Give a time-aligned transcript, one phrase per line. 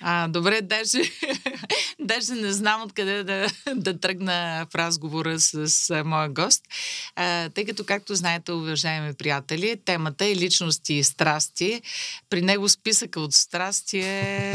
[0.00, 0.98] А, добре, даже,
[2.00, 6.62] даже не знам откъде да, да тръгна в разговора с, с моя гост,
[7.16, 11.82] а, тъй като, както знаете, уважаеми приятели, темата е личности и страсти.
[12.30, 14.54] При него списъка от страсти е...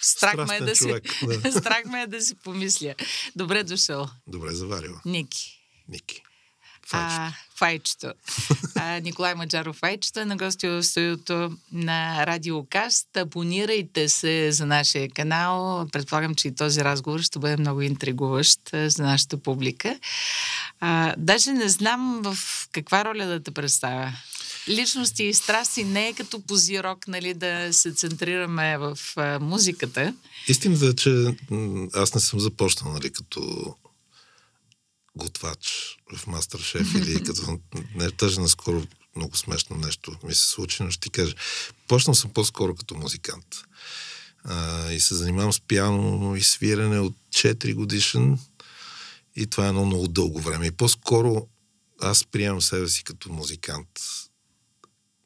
[0.00, 1.52] Страх ме, е да човек, си, да.
[1.60, 2.94] страх ме е да си помисля.
[3.36, 4.08] Добре дошъл.
[4.26, 5.00] Добре заварила.
[5.04, 5.60] Ники.
[5.88, 6.22] Ники.
[6.92, 8.12] А, Файчето.
[8.74, 13.16] А, Николай Маджаров Файчето е на гости в студиото на Радио Каст.
[13.16, 15.86] Абонирайте се за нашия канал.
[15.92, 19.98] Предполагам, че и този разговор ще бъде много интригуващ за нашата публика.
[20.80, 22.38] А, даже не знам в
[22.72, 24.12] каква роля да те представя.
[24.68, 30.14] Личности и страсти не е като позирок, нали, да се центрираме в а, музиката.
[30.48, 31.36] Истината е, че
[31.94, 33.74] аз не съм започнал, нали, като
[35.16, 37.58] готвач в Мастер-шеф или като...
[37.94, 38.86] Не, тъжа наскоро
[39.16, 41.34] много смешно нещо ми се случи, но ще ти кажа.
[41.88, 43.46] Почнал съм по-скоро като музикант.
[44.44, 48.38] А, и се занимавам с пиано и свирене от 4 годишен.
[49.36, 50.66] И това е едно много дълго време.
[50.66, 51.48] И по-скоро
[52.00, 53.88] аз приемам себе си като музикант.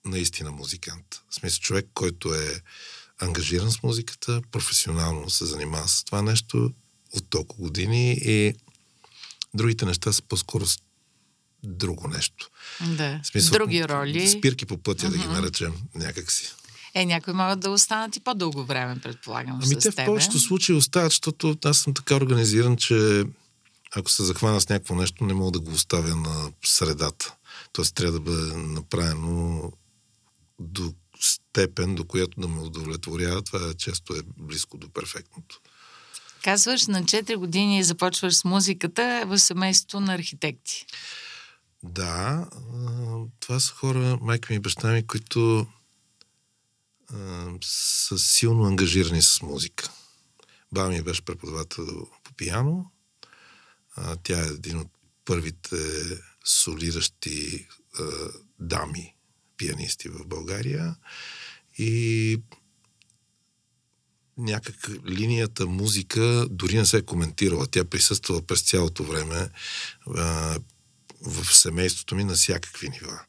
[0.05, 1.23] Наистина музикант.
[1.31, 2.63] В смисъл човек, който е
[3.19, 6.73] ангажиран с музиката, професионално се занимава с това нещо
[7.13, 8.55] от толкова години и
[9.55, 10.65] Другите неща са по-скоро
[11.63, 12.51] друго нещо.
[12.97, 13.21] Да.
[13.25, 14.29] Смисъл, Други роли.
[14.29, 15.11] Спирки по пътя, uh-huh.
[15.11, 16.53] да ги наречем някакси.
[16.95, 19.61] Е, някои могат да останат и по-дълго време, предполагам.
[19.63, 23.25] Ами те в повечето случаи остават, защото аз съм така организиран, че
[23.95, 27.35] ако се захвана с някакво нещо, не мога да го оставя на средата.
[27.73, 29.73] Тоест трябва да бъде направено
[30.59, 33.43] до степен, до която да ме удовлетворява.
[33.43, 35.61] Това често е близко до перфектното.
[36.43, 40.87] Казваш, на 4 години започваш с музиката в семейството на архитекти.
[41.83, 42.49] Да,
[43.41, 45.67] това са хора, майка ми и баща ми, които
[47.63, 49.91] са силно ангажирани с музика.
[50.73, 51.87] Баба ми беше преподавател
[52.25, 52.91] по пиано.
[54.23, 54.89] Тя е един от
[55.25, 55.77] първите
[56.45, 57.67] солиращи
[58.59, 59.15] дами
[59.57, 60.97] пианисти в България.
[61.79, 62.43] И
[64.39, 67.67] някак линията музика дори не се е коментирала.
[67.67, 69.49] Тя присъствала през цялото време
[70.17, 70.59] а,
[71.23, 73.21] в семейството ми на всякакви нива.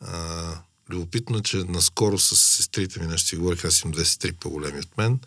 [0.00, 4.32] А, любопитно е, че наскоро с сестрите ми нещо си говорих, аз имам две сестри
[4.32, 5.20] по-големи от мен,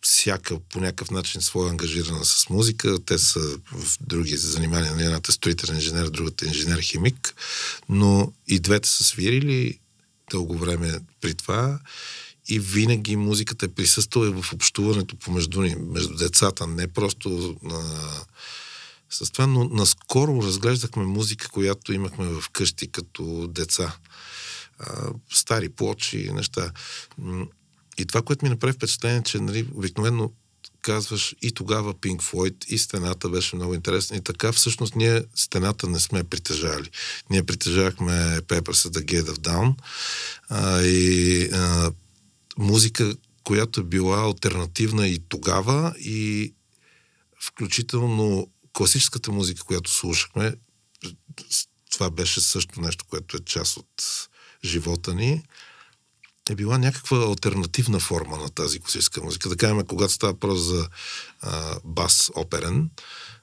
[0.00, 2.98] всяка по някакъв начин своя ангажирана с музика.
[3.06, 3.40] Те са
[3.72, 4.92] в други занимания.
[4.92, 7.34] Нали, едната е строителен инженер, другата е инженер-химик,
[7.88, 9.78] но и двете са свирили
[10.30, 11.80] дълго време при това
[12.48, 17.80] и винаги музиката е присъствала в общуването помежду ни, между децата, не просто а,
[19.10, 23.96] с това, но наскоро разглеждахме музика, която имахме в къщи като деца.
[24.78, 26.72] А, стари плочи и неща.
[27.98, 30.30] И това, което ми направи впечатление, че нали, обикновено
[30.82, 34.16] казваш и тогава Pink Floyd, и стената беше много интересна.
[34.16, 36.90] И така, всъщност, ние стената не сме притежали.
[37.30, 39.74] Ние притежавахме Peppers the Get of Down
[40.48, 41.90] а, и а,
[42.58, 46.54] музика, която е била альтернативна и тогава, и
[47.40, 50.54] включително класическата музика, която слушахме,
[51.90, 54.28] това беше също нещо, което е част от
[54.64, 55.42] живота ни,
[56.50, 59.48] е била някаква альтернативна форма на тази класическа музика.
[59.48, 60.88] Да кажем, когато става въпрос за
[61.40, 62.90] а, бас оперен,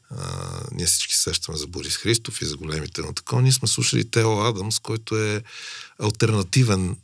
[0.09, 3.41] а, ние всички сещаме за Борис Христов и за големите на такова.
[3.41, 5.43] Ние сме слушали Тео Адамс, който е
[5.99, 6.97] альтернативен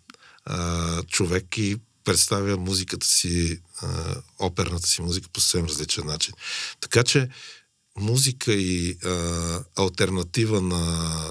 [0.45, 6.33] а, човек и представя музиката си, а, оперната си музика по съвсем различен начин.
[6.79, 7.29] Така че
[7.97, 11.21] музика и а, альтернатива на,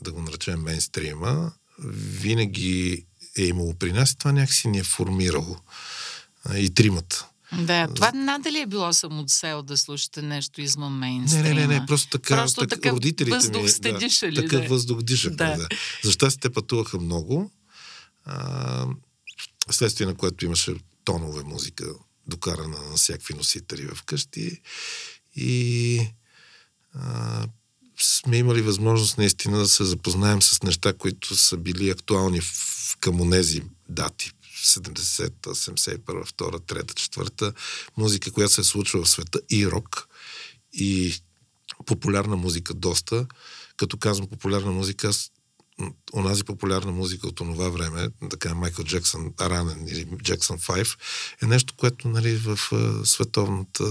[0.00, 1.52] да го наречем, мейнстрима,
[2.20, 3.06] винаги
[3.38, 5.56] е имало при нас и това някакси ни е формирало.
[6.44, 7.28] А, и тримата.
[7.58, 11.42] Да, това надали е било самоцел да слушате нещо извън мейнстрима?
[11.42, 14.36] Не, не, не, не просто така, просто так, такъв родителите въздух ми, сте да, дишали.
[14.36, 14.68] Такъв да.
[14.68, 15.56] въздух дишахме, да.
[15.56, 15.68] да.
[16.04, 17.50] Защо те пътуваха много?
[18.24, 18.86] А,
[19.70, 20.74] следствие на което имаше
[21.04, 21.94] тонове музика,
[22.26, 24.60] докарана на всякакви носители в къщи.
[25.36, 26.00] И
[26.94, 27.46] а,
[28.00, 33.20] сме имали възможност наистина да се запознаем с неща, които са били актуални в, към
[33.20, 34.30] онези дати.
[34.64, 37.52] 70-та, 71-та, 2-та, 3-та, 4-та.
[37.96, 40.08] Музика, която се е случва в света и рок,
[40.72, 41.14] и
[41.86, 43.26] популярна музика доста.
[43.76, 45.31] Като казвам популярна музика, аз
[46.14, 50.96] онази популярна музика от това време, така Майкъл Джексън ранен или Джексън 5,
[51.42, 52.58] е нещо, което нали, в
[53.04, 53.84] световната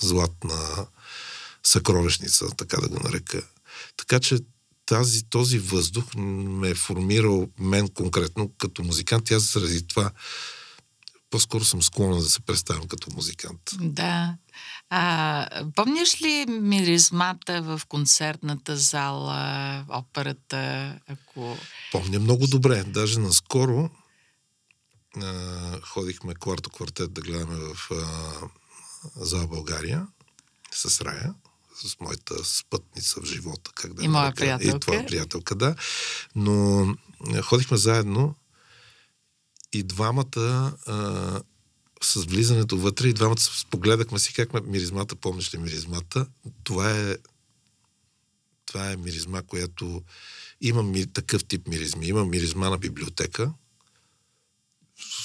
[0.00, 0.86] златна
[1.62, 3.42] съкровищница, така да го нарека.
[3.96, 4.38] Така че
[4.86, 9.30] тази, този въздух ме е формирал мен конкретно като музикант.
[9.30, 10.10] Аз заради това
[11.30, 13.60] по-скоро съм склонен да се представям като музикант.
[13.80, 14.36] Да.
[14.90, 21.56] А, помниш ли миризмата в концертната зала, операта, ако...
[21.92, 22.84] Помня много добре.
[22.84, 23.90] Даже наскоро
[25.16, 28.04] а, ходихме кварто квартет да гледаме в а,
[29.16, 30.06] зала България
[30.70, 31.34] с Рая,
[31.84, 33.70] с моята спътница в живота.
[33.74, 34.76] Как да и моя приятелка.
[34.76, 35.74] И твоя приятелка, да.
[36.34, 36.86] Но
[37.42, 38.34] ходихме заедно
[39.72, 41.40] и двамата а,
[42.02, 43.36] с влизането вътре и двамата
[43.70, 46.26] погледахме си как миризмата, помниш ли миризмата?
[46.64, 47.16] Това е
[48.68, 50.02] това е миризма, която
[50.60, 52.06] има ми, такъв тип миризми.
[52.06, 53.52] Има миризма на библиотека.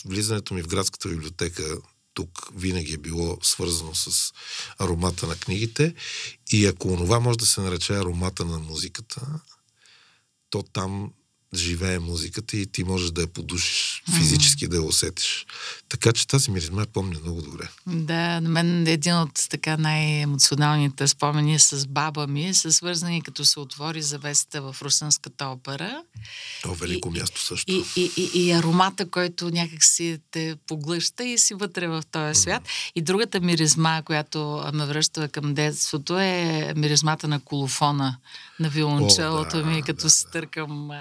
[0.06, 1.78] Влизането ми в градската библиотека
[2.14, 4.34] тук винаги е било свързано с
[4.80, 5.96] аромата на книгите.
[6.52, 9.42] И ако онова може да се нарече аромата на музиката,
[10.50, 11.14] то там
[11.56, 14.70] живее музиката и ти можеш да я подушиш, физически mm-hmm.
[14.70, 15.46] да я усетиш.
[15.90, 17.68] Така че тази миризма помня много добре.
[17.88, 23.60] Да, на мен един от така най-емоционалните спомени с баба ми са свързани като се
[23.60, 26.04] отвори завесата в Русенската опера.
[26.66, 27.72] О, велико и, място също.
[27.72, 32.42] И, и, и, и аромата, който някак си те поглъща и си вътре в този
[32.42, 32.64] свят.
[32.64, 32.92] Mm-hmm.
[32.96, 38.18] И другата миризма, която ме връща към детството е миризмата на колофона,
[38.60, 40.92] на виолончелото О, да, ми, като да, се търкам...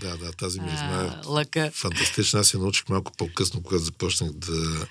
[0.00, 1.70] Да, да, тази миризма е лъка.
[1.74, 2.40] фантастична.
[2.40, 4.86] Аз я научих малко по-късно, когато започнах да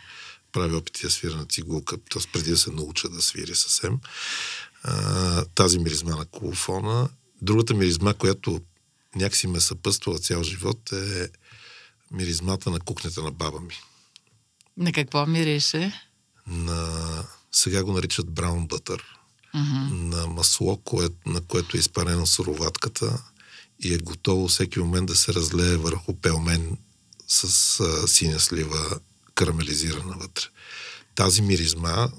[0.52, 2.32] правя опити да свира на цигулка, т.е.
[2.34, 4.00] преди да се науча да свиря съвсем.
[4.84, 7.10] А, тази миризма на колофона.
[7.42, 8.62] Другата миризма, която
[9.16, 11.30] някакси ме съпъствала цял живот е
[12.12, 13.74] миризмата на кухнята на баба ми.
[14.78, 15.94] На какво мирише?
[16.48, 17.24] На...
[17.52, 19.04] Сега го наричат браун бътър.
[19.56, 19.92] Uh-huh.
[19.92, 21.10] На масло, кое...
[21.26, 23.24] на което е изпарена суроватката
[23.80, 26.78] и е готово всеки момент да се разлее върху пелмен
[27.28, 27.44] с
[27.80, 29.00] а, синя слива
[29.36, 30.46] карамелизирана вътре.
[31.16, 32.10] Тази миризма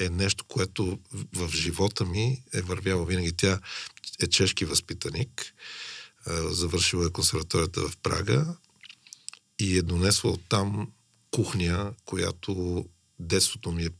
[0.00, 0.98] е нещо, което
[1.34, 3.32] в живота ми е вървяло винаги.
[3.32, 3.60] Тя
[4.20, 5.54] е чешки възпитаник,
[6.50, 8.56] завършила е консерваторията в Прага
[9.58, 10.92] и е донесла оттам
[11.30, 12.84] кухня, която
[13.18, 13.90] детството ми е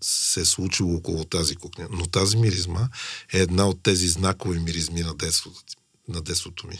[0.00, 1.88] се е случило около тази кухня.
[1.90, 2.88] Но тази миризма
[3.32, 5.60] е една от тези знакови миризми на детството,
[6.08, 6.78] на детството ми.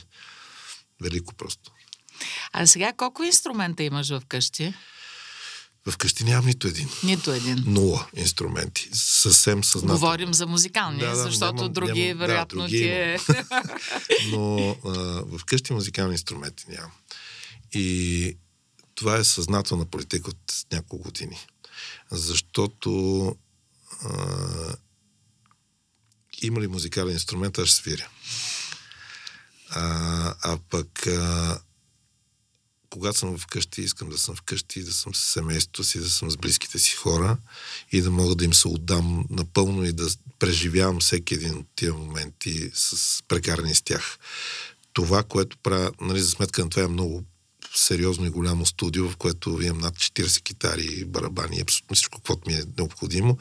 [1.01, 1.73] Велико просто.
[2.53, 4.75] А сега колко инструмента имаш в къщи?
[5.87, 6.89] В къщи нямам нито един.
[7.03, 7.65] Нито един.
[7.67, 8.91] Нула инструменти.
[8.93, 10.01] Съвсем съзнателно.
[10.01, 13.19] Говорим за музикални, да, да, защото нямам, други, нямам, вероятно, да, други ти е...
[14.31, 14.91] Но а,
[15.39, 16.93] в къщи музикални инструменти нямам.
[17.73, 18.37] И
[18.95, 21.39] това е съзнателна политика от няколко години
[22.11, 23.27] защото
[24.03, 24.77] а,
[26.43, 28.09] има ли музикален инструмент, аз ще свиря.
[29.71, 31.61] А, а пък а,
[32.95, 36.37] когато съм вкъщи, искам да съм вкъщи, да съм с семейството си, да съм с
[36.37, 37.37] близките си хора
[37.93, 41.95] и да мога да им се отдам напълно и да преживявам всеки един от тия
[41.95, 44.19] моменти с прекарани с тях.
[44.93, 47.25] Това, което правя, нали, за сметка на това е много
[47.75, 52.55] сериозно и голямо студио, в което имам над 40 китари, барабани, абсолютно всичко, което ми
[52.55, 53.39] е необходимо.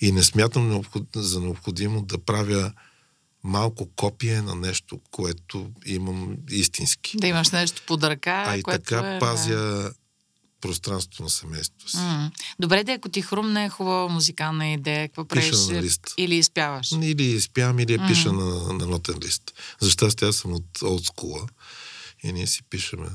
[0.00, 1.02] И не смятам необход...
[1.14, 2.72] за необходимо да правя
[3.44, 7.16] малко копие на нещо, което имам истински.
[7.16, 8.44] Да имаш нещо под ръка.
[8.46, 9.92] А и така е, пазя да.
[10.60, 11.98] пространството на семейството си.
[12.58, 15.68] Добре, да ако ти хрумне е хубава музикална идея, какво правиш?
[15.68, 16.14] На лист.
[16.16, 16.92] Или изпяваш?
[16.92, 19.42] Или изпявам, или я пиша на, на нотен лист.
[19.80, 21.46] За щастие аз съм от олдскула
[22.24, 23.08] и ние си пишеме.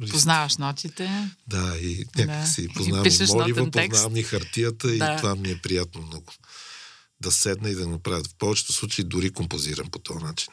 [0.00, 0.12] Лист.
[0.12, 1.30] Познаваш нотите.
[1.46, 2.74] Да, и някак си да.
[2.74, 4.94] познавам и, и молива, познавам и хартията да.
[4.94, 6.32] и това ми е приятно много.
[7.20, 8.24] Да седна и да направя.
[8.24, 10.52] В повечето случаи дори композирам по този начин.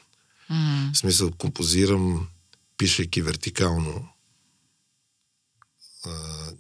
[0.51, 0.93] Mm.
[0.93, 2.27] В смисъл, композирам,
[2.77, 4.09] пишейки вертикално
[6.05, 6.11] а,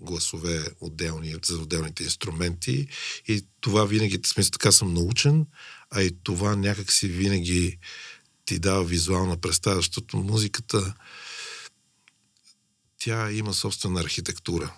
[0.01, 2.87] гласове отделни, за отделните инструменти
[3.27, 5.45] и това винаги, в смисъл така съм научен,
[5.91, 7.77] а и това някак си винаги
[8.45, 10.93] ти дава визуална представа, защото музиката
[12.99, 14.73] тя има собствена архитектура.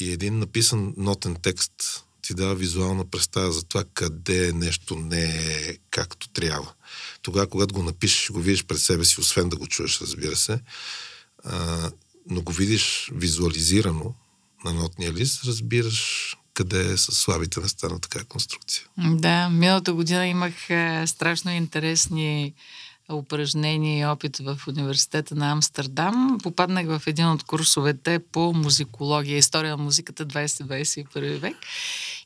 [0.00, 5.76] И един написан нотен текст ти дава визуална представа за това къде нещо не е
[5.90, 6.72] както трябва.
[7.22, 10.60] Тогава, когато го напишеш, го видиш пред себе си, освен да го чуеш, разбира се,
[11.44, 11.90] а,
[12.30, 14.14] но го видиш визуализирано
[14.64, 18.84] на нотния лист, разбираш къде са слабите места на така конструкция.
[18.98, 22.54] Да, миналата година имах а, страшно интересни
[23.14, 26.38] упражнение и опит в университета на Амстердам.
[26.42, 31.56] Попаднах в един от курсовете по музикология, история на музиката 20-21 век.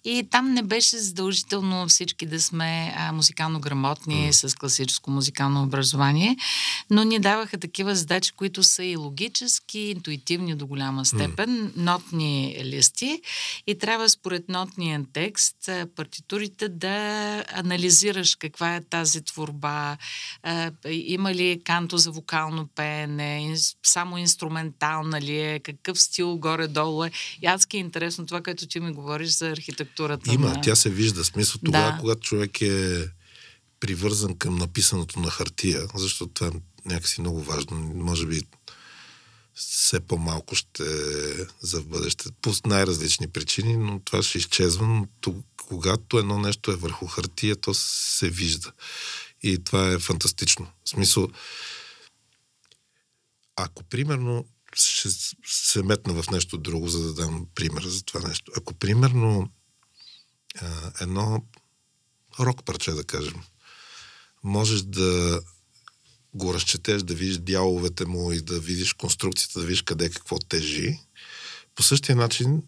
[0.04, 4.48] И там не беше задължително всички да сме а, музикално грамотни, mm.
[4.48, 6.36] с класическо музикално образование,
[6.90, 11.72] но ни даваха такива задачи, които са и логически, интуитивни до голяма степен, mm.
[11.76, 13.20] нотни листи
[13.66, 19.96] и трябва според нотния текст партитурите да анализираш каква е тази творба,
[20.90, 27.10] има ли канто за вокално пеене, само инструментална ли е, какъв стил горе-долу е.
[27.42, 29.56] И адски е интересно това, което ти ми говориш за
[29.94, 30.34] архитектурата.
[30.34, 30.60] Има, на...
[30.60, 31.24] тя се вижда.
[31.24, 31.98] Смисъл тогава, да.
[32.00, 33.08] когато човек е
[33.80, 37.76] привързан към написаното на хартия, защото това е някакси много важно.
[37.94, 38.42] Може би
[39.54, 40.84] все по-малко ще
[41.60, 42.30] за в бъдеще.
[42.42, 44.86] По най-различни причини, но това ще изчезва.
[44.86, 45.06] Но
[45.56, 48.72] когато едно нещо е върху хартия, то се вижда.
[49.42, 50.66] И това е фантастично.
[50.84, 51.28] В смисъл,
[53.56, 54.44] ако примерно
[54.76, 55.08] ще
[55.46, 58.52] се метна в нещо друго, за да дам пример за това нещо.
[58.56, 59.50] Ако примерно
[61.00, 61.44] едно
[62.40, 63.42] рок парче, да кажем,
[64.42, 65.40] можеш да
[66.34, 71.00] го разчетеш, да видиш дяловете му и да видиш конструкцията, да видиш къде какво тежи,
[71.74, 72.62] по същия начин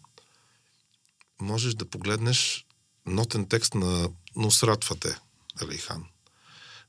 [1.41, 2.67] можеш да погледнеш
[3.07, 5.19] нотен текст на Нусрат Фате
[5.61, 6.05] Алихан,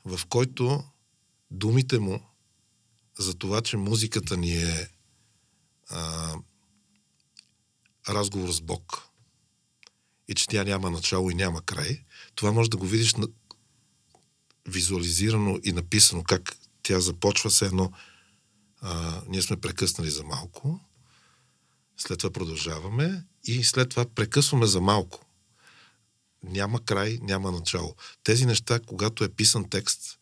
[0.06, 0.84] в който
[1.52, 2.30] думите му
[3.20, 4.90] за това, че музиката ни е
[5.90, 6.34] а,
[8.10, 9.07] разговор с Бог
[10.28, 12.04] и че тя няма начало и няма край,
[12.36, 13.28] това може да го видиш на,
[14.68, 17.92] визуализирано и написано как тя започва се едно.
[18.82, 20.80] А, ние сме прекъснали за малко,
[21.98, 25.26] след това продължаваме и след това прекъсваме за малко.
[26.44, 27.96] Няма край, няма начало.
[28.24, 30.18] Тези неща, когато е писан текст,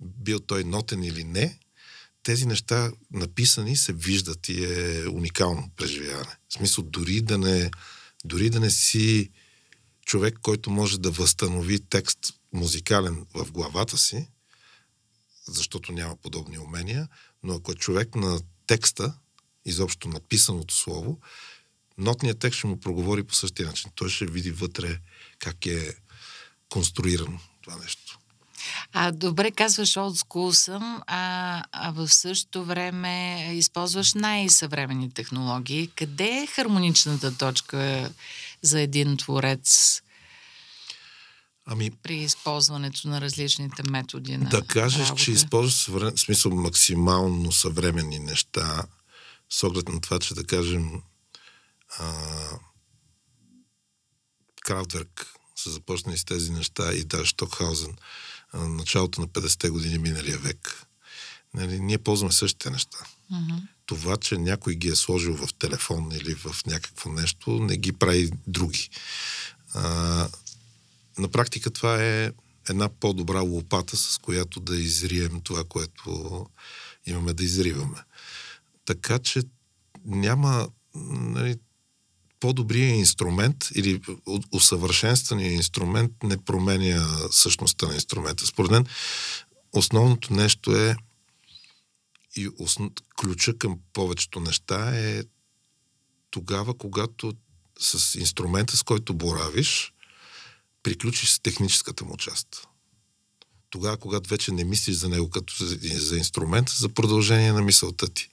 [0.00, 1.58] бил той нотен или не,
[2.22, 6.36] тези неща написани се виждат и е уникално преживяване.
[6.48, 7.70] В смисъл, дори да не,
[8.24, 9.30] дори да не си
[10.06, 12.18] човек, който може да възстанови текст
[12.52, 14.28] музикален в главата си,
[15.48, 17.08] защото няма подобни умения,
[17.42, 19.14] но ако е човек на текста,
[19.64, 21.20] изобщо написаното слово,
[21.98, 23.90] нотният текст ще му проговори по същия начин.
[23.94, 25.00] Той ще види вътре
[25.38, 25.96] как е
[26.68, 28.03] конструирано това нещо.
[28.92, 35.90] А, добре, казваш old school съм, а, а в същото време използваш най-съвременни технологии.
[35.96, 38.10] Къде е хармоничната точка
[38.62, 40.00] за един творец?
[41.66, 45.22] Ами, при използването на различните методи на Да кажеш, работа.
[45.22, 46.18] че използваш съврем...
[46.18, 48.82] смисъл максимално съвременни неща,
[49.50, 51.02] с оглед на това, че да кажем
[51.98, 52.12] а...
[54.60, 57.96] Крафтверк са започнали с тези неща и даже Штокхаузен
[58.54, 60.86] началото на 50-те години миналия век.
[61.54, 62.98] Нали, ние ползваме същите неща.
[63.32, 63.62] Mm-hmm.
[63.86, 68.30] Това, че някой ги е сложил в телефон или в някакво нещо, не ги прави
[68.46, 68.90] други.
[69.74, 70.28] А,
[71.18, 72.32] на практика това е
[72.68, 76.46] една по-добра лопата, с която да изрием това, което
[77.06, 77.98] имаме да изриваме.
[78.84, 79.42] Така че
[80.04, 81.56] няма нали,
[82.44, 84.00] по-добрият инструмент или
[84.52, 88.46] усъвършенствания инструмент не променя същността на инструмента.
[88.46, 88.86] Според мен
[89.72, 90.96] основното нещо е
[92.36, 92.90] и основ...
[93.16, 95.22] ключа към повечето неща е
[96.30, 97.32] тогава, когато
[97.80, 99.92] с инструмента, с който боравиш,
[100.82, 102.68] приключиш с техническата му част.
[103.70, 108.28] Тогава, когато вече не мислиш за него като за, инструмент, за продължение на мисълта ти.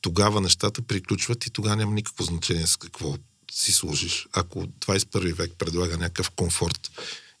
[0.00, 3.16] Тогава нещата приключват и тогава няма никакво значение с какво
[3.50, 4.28] си служиш.
[4.32, 6.90] Ако 21 век предлага някакъв комфорт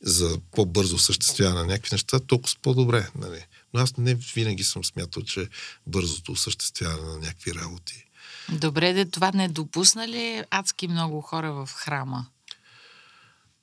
[0.02, 3.08] за по-бързо осъществяване на някакви неща, толкова по-добре.
[3.14, 3.46] Нали?
[3.74, 5.48] Но аз не винаги съм смятал, че
[5.86, 8.06] бързото осъществяване на някакви работи.
[8.48, 12.26] Добре, де това не допусна ли адски много хора в храма?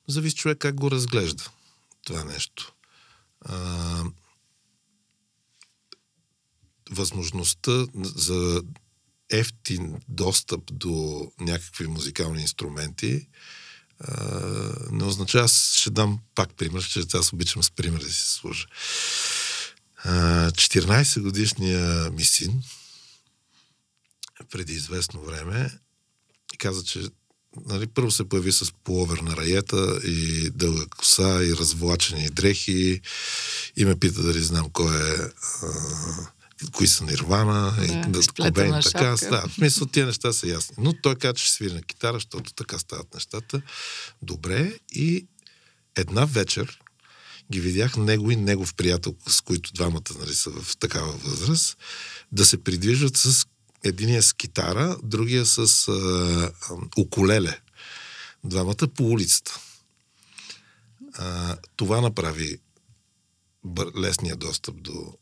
[0.08, 1.44] Зависи човек как го разглежда
[2.08, 2.74] това нещо.
[3.42, 4.04] А,
[6.92, 8.64] възможността за
[9.30, 13.28] ефтин достъп до някакви музикални инструменти
[14.00, 18.30] а, не означава, аз ще дам пак пример, че аз обичам с пример да си
[18.30, 18.68] служа.
[20.06, 22.62] 14 годишния ми син
[24.52, 25.80] преди известно време
[26.58, 27.02] каза, че
[27.66, 33.02] нали, първо се появи с половер на раета и дълга коса и развлачени дрехи
[33.78, 35.68] и ме пита дали знам кой е а,
[36.72, 39.16] кои са Нирвана, да, и да, Кобейн, така.
[39.30, 40.76] Да, в смисъл, тия неща са ясни.
[40.78, 43.62] Но той каза, че свири на китара, защото така стават нещата.
[44.22, 44.80] Добре.
[44.92, 45.28] И
[45.96, 46.80] една вечер
[47.52, 51.78] ги видях него и негов приятел, с които двамата нали, са в такава възраст,
[52.32, 53.46] да се придвижват с
[53.84, 56.52] единия с китара, другия с а,
[56.98, 57.60] укулеле.
[58.44, 59.60] Двамата по улицата.
[61.14, 62.58] А, това направи
[63.98, 65.18] лесния достъп до,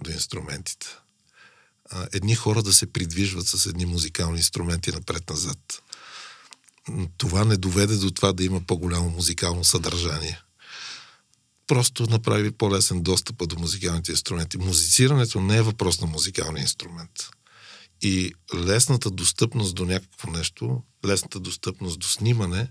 [0.00, 0.86] до инструментите.
[2.12, 5.82] Едни хора да се придвижват с едни музикални инструменти напред-назад.
[7.16, 10.40] Това не доведе до това да има по-голямо музикално съдържание.
[11.66, 14.58] Просто направи по-лесен достъп до музикалните инструменти.
[14.58, 17.28] Музицирането не е въпрос на музикалния инструмент.
[18.02, 22.70] И лесната достъпност до някакво нещо, лесната достъпност до снимане,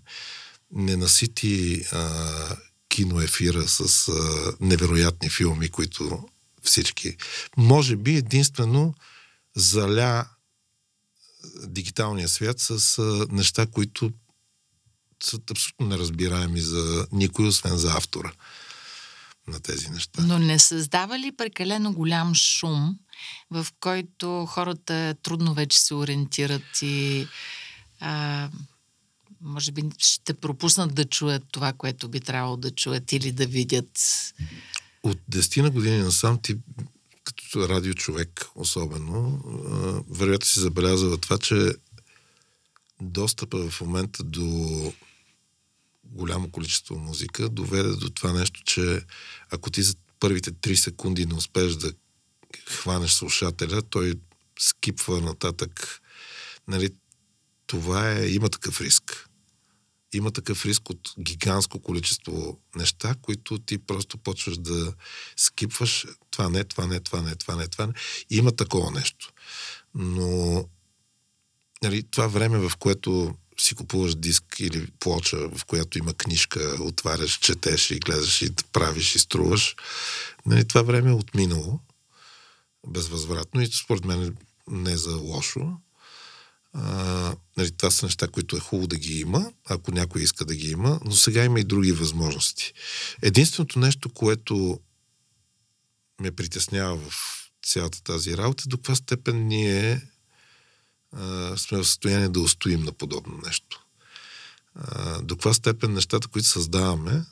[0.72, 2.56] не насити а,
[2.90, 6.28] киноефира с а, невероятни филми, които
[6.68, 7.18] всички.
[7.58, 8.94] Може би единствено
[9.56, 10.26] заля
[11.68, 14.12] дигиталния свят с неща, които
[15.24, 18.32] са абсолютно неразбираеми за никой, освен за автора
[19.48, 20.22] на тези неща.
[20.22, 23.00] Но не създава ли прекалено голям шум,
[23.52, 27.28] в който хората трудно вече се ориентират и
[28.00, 28.50] а,
[29.42, 34.00] може би ще пропуснат да чуят това, което би трябвало да чуят или да видят?
[35.04, 36.58] От десетина години насам ти
[37.24, 39.42] като радиочовек особено,
[40.10, 41.74] вероятно си забелязва това, че
[43.02, 44.94] достъпа в момента до
[46.04, 49.02] голямо количество музика доведе до това нещо, че
[49.50, 51.94] ако ти за първите 3 секунди не успееш да
[52.66, 54.14] хванеш слушателя, той
[54.60, 56.02] скипва нататък.
[56.68, 56.90] Нали,
[57.68, 59.27] това е, има такъв риск.
[60.14, 64.94] Има такъв риск от гигантско количество неща, които ти просто почваш да
[65.36, 66.06] скипваш.
[66.32, 67.94] Това не, това не, това не, това не, това не.
[68.30, 69.34] Има такова нещо.
[69.96, 70.66] Но
[71.84, 77.40] нали, това време, в което си купуваш диск или плоча, в която има книжка, отваряш,
[77.40, 79.76] четеш и гледаш и правиш и струваш.
[80.46, 81.80] Нали, това време е отминало
[82.88, 84.38] безвъзвратно и според мен
[84.70, 85.78] не е за лошо.
[87.58, 90.70] Нали, това са неща, които е хубаво да ги има, ако някой иска да ги
[90.70, 92.74] има, но сега има и други възможности.
[93.22, 94.80] Единственото нещо, което
[96.22, 97.14] ме притеснява в
[97.64, 100.02] цялата тази работа, до каква степен ние
[101.12, 103.86] а, сме в състояние да устоим на подобно нещо.
[104.76, 107.26] А, до каква степен нещата, които създаваме,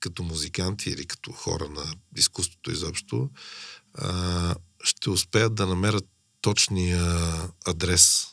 [0.00, 3.30] като музиканти или като хора на изкуството изобщо,
[3.94, 6.06] а, ще успеят да намерят
[6.40, 7.32] точния
[7.66, 8.26] адрес.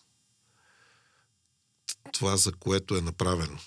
[2.15, 3.57] Това, за което е направено.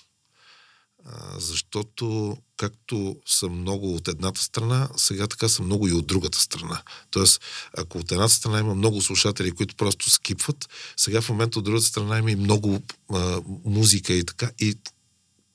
[1.05, 6.39] А, защото както са много от едната страна, сега така са много и от другата
[6.39, 6.81] страна.
[7.11, 7.41] Тоест,
[7.77, 11.85] ако от едната страна има много слушатели, които просто скипват, сега в момента от другата
[11.85, 12.81] страна има и много
[13.13, 14.51] а, музика и така.
[14.59, 14.75] И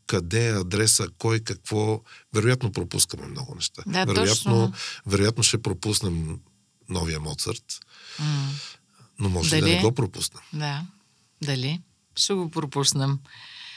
[0.07, 2.03] къде е адреса, кой какво.
[2.35, 3.83] Вероятно пропускаме много неща.
[3.87, 4.73] Да, вероятно, точно.
[5.07, 6.41] вероятно ще пропуснем
[6.89, 7.81] новия Моцарт.
[8.19, 8.51] М.
[9.19, 9.61] Но може Дали?
[9.61, 10.43] да не го пропуснем.
[10.53, 10.87] Да.
[11.43, 11.81] Дали?
[12.17, 13.19] Ще го пропуснем.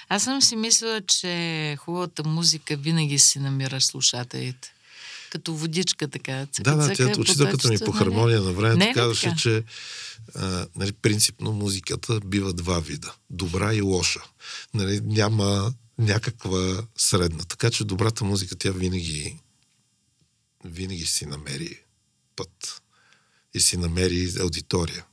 [0.09, 4.73] Аз съм си мислила, че хубавата музика винаги си намира слушателите.
[5.31, 6.45] Като водичка така.
[6.45, 7.97] Цъка, Да, да, тя учителката ми по нали?
[7.97, 9.37] хармония на е времето казваше, така?
[9.37, 9.63] че
[10.35, 13.13] а, нали, принципно музиката бива два вида.
[13.29, 14.21] Добра и лоша.
[14.73, 17.43] Нали, няма някаква средна.
[17.43, 19.39] Така че добрата музика тя винаги
[20.65, 21.79] винаги си намери
[22.35, 22.81] път
[23.53, 25.05] и си намери аудитория.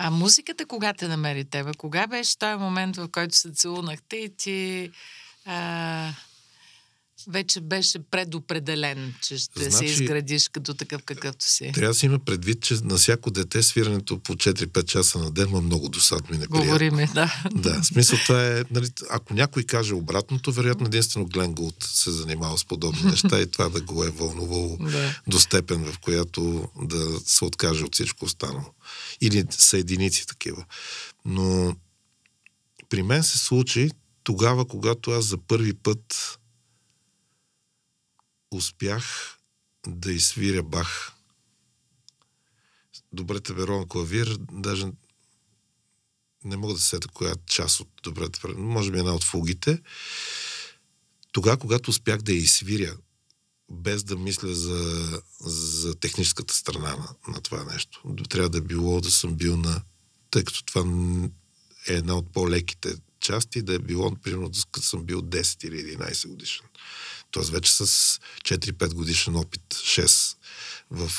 [0.00, 1.72] А, музиката кога те намери тебе?
[1.78, 4.90] Кога беше този момент, в който се целунахте и ти
[5.46, 6.10] а,
[7.28, 11.70] вече беше предопределен, че ще се Значи- изградиш като такъв какъвто си?
[11.74, 15.48] Трябва да си има предвид, че на всяко дете свирането по 4-5 часа на ден
[15.48, 16.64] има много досадно и неприятно.
[16.64, 17.42] Говори ми, да.
[17.52, 22.10] Да, в смисъл това е, нали, ако някой каже обратното, вероятно единствено Глен Гулт се
[22.10, 25.20] занимава с подобни неща и това да го е вълнувало Да.
[25.26, 28.72] до степен, в която да се откаже от всичко останало.
[29.20, 30.64] Или са единици такива.
[31.24, 31.76] Но
[32.88, 33.90] при мен се случи
[34.24, 36.37] тогава, когато аз за първи път
[38.50, 39.38] успях
[39.86, 41.12] да изсвиря Бах.
[43.12, 44.86] Добре на клавир, даже
[46.44, 49.82] не мога да се сета коя част от добрата веро, може би една от фугите.
[51.32, 52.96] Тогава, когато успях да я изсвиря,
[53.70, 58.14] без да мисля за, за техническата страна на, на това нещо.
[58.28, 59.82] Трябва да е било да съм бил на...
[60.30, 60.80] Тъй като това
[61.88, 66.28] е една от по-леките части, да е било, примерно, като съм бил 10 или 11
[66.28, 66.66] годишен.
[67.30, 67.86] Тоест вече с
[68.42, 70.36] 4-5 годишен опит, 6
[70.90, 71.10] в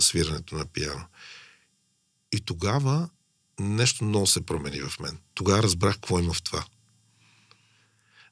[0.00, 1.04] свирането на пиано.
[2.32, 3.08] И тогава
[3.60, 5.18] нещо много се промени в мен.
[5.34, 6.64] Тогава разбрах какво има в това.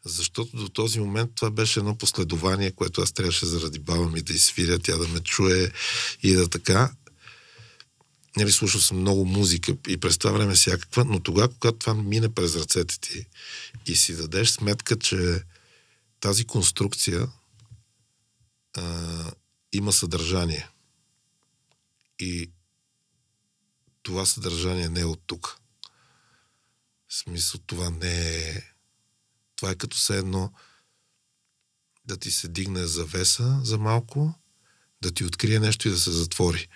[0.05, 4.33] Защото до този момент това беше едно последование, което аз трябваше заради баба ми да
[4.33, 5.73] изсвиря, тя да ме чуе
[6.23, 6.93] и да така.
[8.37, 12.35] нали, слушал съм много музика и през това време всякаква, но тогава, когато това мине
[12.35, 13.27] през ръцете ти
[13.87, 15.43] и си дадеш сметка, че
[16.27, 17.29] тази конструкция
[18.77, 19.33] а,
[19.73, 20.69] има съдържание
[22.19, 22.51] и
[24.03, 25.61] това съдържание не е от тук.
[27.09, 28.63] В смисъл, това не е...
[29.57, 30.53] Това е като все едно
[32.05, 34.35] да ти се дигне завеса за малко,
[35.03, 36.69] да ти открие нещо и да се затвори.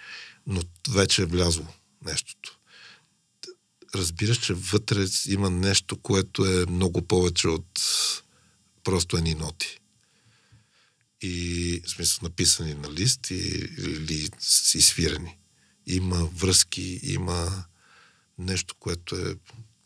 [0.47, 1.67] Но вече е влязло
[2.05, 2.59] нещото.
[3.95, 7.81] Разбираш, че вътре има нещо, което е много повече от
[8.85, 9.81] просто едни ноти.
[11.23, 13.35] И, в смисъл, написани на лист и,
[13.79, 14.31] или
[14.75, 15.39] изсвирени.
[15.87, 17.65] Има връзки, има
[18.39, 19.35] нещо, което е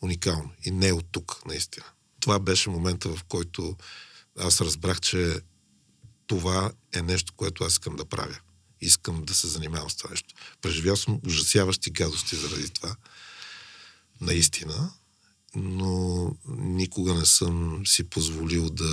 [0.01, 0.53] уникално.
[0.65, 1.87] И не е от тук, наистина.
[2.21, 3.77] Това беше момента, в който
[4.39, 5.41] аз разбрах, че
[6.27, 8.39] това е нещо, което аз искам да правя.
[8.81, 10.35] Искам да се занимавам с това нещо.
[10.63, 12.97] Преживял съм ужасяващи гадости заради това.
[14.21, 14.93] Наистина.
[15.57, 18.91] Но никога не съм си позволил да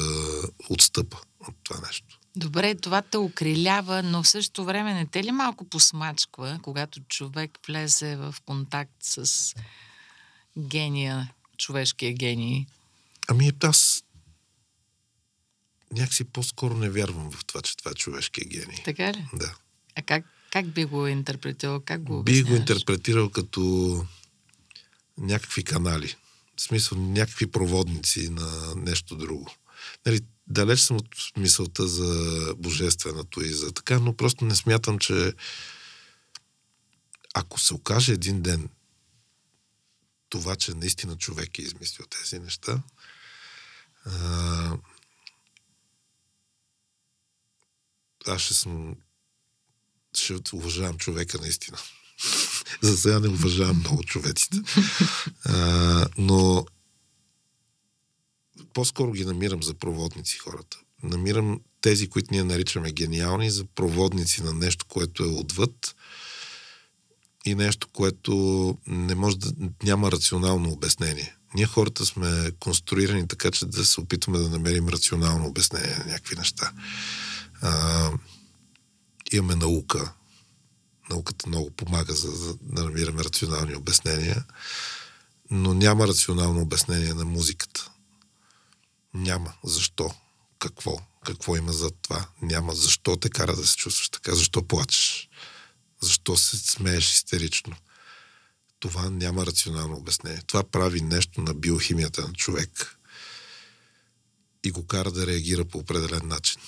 [0.70, 2.20] отстъпа от това нещо.
[2.36, 7.60] Добре, това те окрилява, но в същото време не те ли малко посмачква, когато човек
[7.68, 9.54] влезе в контакт с
[10.58, 12.66] гения, човешкия гений?
[13.28, 14.04] Ами аз
[15.92, 18.78] някакси по-скоро не вярвам в това, че това е човешкия гений.
[18.86, 19.28] Така ли?
[19.34, 19.56] Да.
[19.96, 21.80] А как, как би го интерпретирал?
[21.80, 24.06] Как го Би го интерпретирал като
[25.18, 26.16] някакви канали.
[26.58, 29.54] В смисъл, някакви проводници на нещо друго.
[30.06, 35.34] Нали, далеч съм от мисълта за божественото и за така, но просто не смятам, че
[37.34, 38.70] ако се окаже един ден
[40.30, 42.82] това, че наистина човек е измислил тези неща,
[44.06, 44.78] а,
[48.28, 48.96] аз ще съм
[50.14, 51.78] ще уважавам човека наистина.
[52.82, 54.58] За сега не уважавам много човеците.
[55.46, 56.66] А, но
[58.74, 60.78] по-скоро ги намирам за проводници хората.
[61.04, 65.96] Намирам тези, които ние наричаме гениални, за проводници на нещо, което е отвъд
[67.46, 69.54] и нещо, което не може да
[69.84, 71.36] няма рационално обяснение.
[71.56, 76.36] Ние хората сме конструирани така, че да се опитваме да намерим рационално обяснение на някакви
[76.36, 76.72] неща.
[77.62, 78.12] А,
[79.32, 80.14] имаме наука.
[81.12, 84.46] Науката много помага за, за да намираме рационални обяснения,
[85.50, 87.92] но няма рационално обяснение на музиката.
[89.14, 89.54] Няма.
[89.64, 90.14] Защо?
[90.60, 91.00] Какво?
[91.26, 92.28] Какво има за това?
[92.42, 92.76] Няма.
[92.76, 94.36] Защо те кара да се чувстваш така?
[94.36, 95.30] Защо плачеш?
[96.02, 97.76] Защо се смееш истерично?
[98.80, 100.42] Това няма рационално обяснение.
[100.48, 103.00] Това прави нещо на биохимията на човек
[104.64, 106.62] и го кара да реагира по определен начин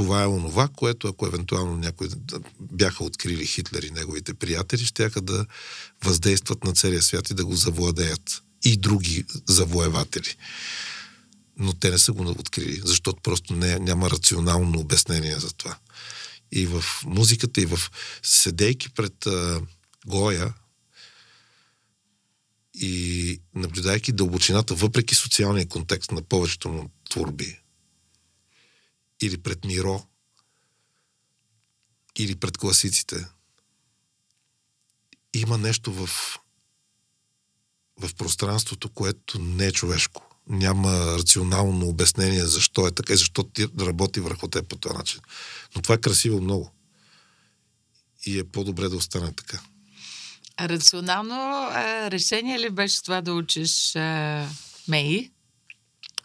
[0.00, 2.08] това е онова, което ако евентуално някой
[2.60, 5.46] бяха открили Хитлер и неговите приятели, ще да
[6.04, 8.42] въздействат на целия свят и да го завладеят.
[8.64, 10.36] И други завоеватели.
[11.56, 15.76] Но те не са го открили, защото просто не, няма рационално обяснение за това.
[16.52, 17.78] И в музиката, и в
[18.22, 19.60] седейки пред а,
[20.06, 20.54] Гоя,
[22.74, 27.59] и наблюдайки дълбочината, въпреки социалния контекст на повечето му творби,
[29.20, 30.02] или пред Миро,
[32.18, 33.26] или пред класиците.
[35.34, 36.06] Има нещо в,
[38.00, 40.26] в пространството, което не е човешко.
[40.48, 45.20] Няма рационално обяснение защо е така и защо ти работи върху теб по този начин.
[45.76, 46.72] Но това е красиво много.
[48.26, 49.60] И е по-добре да остане така.
[50.60, 51.68] Рационално
[52.10, 54.48] решение ли беше това да учиш а,
[54.88, 55.30] МЕИ?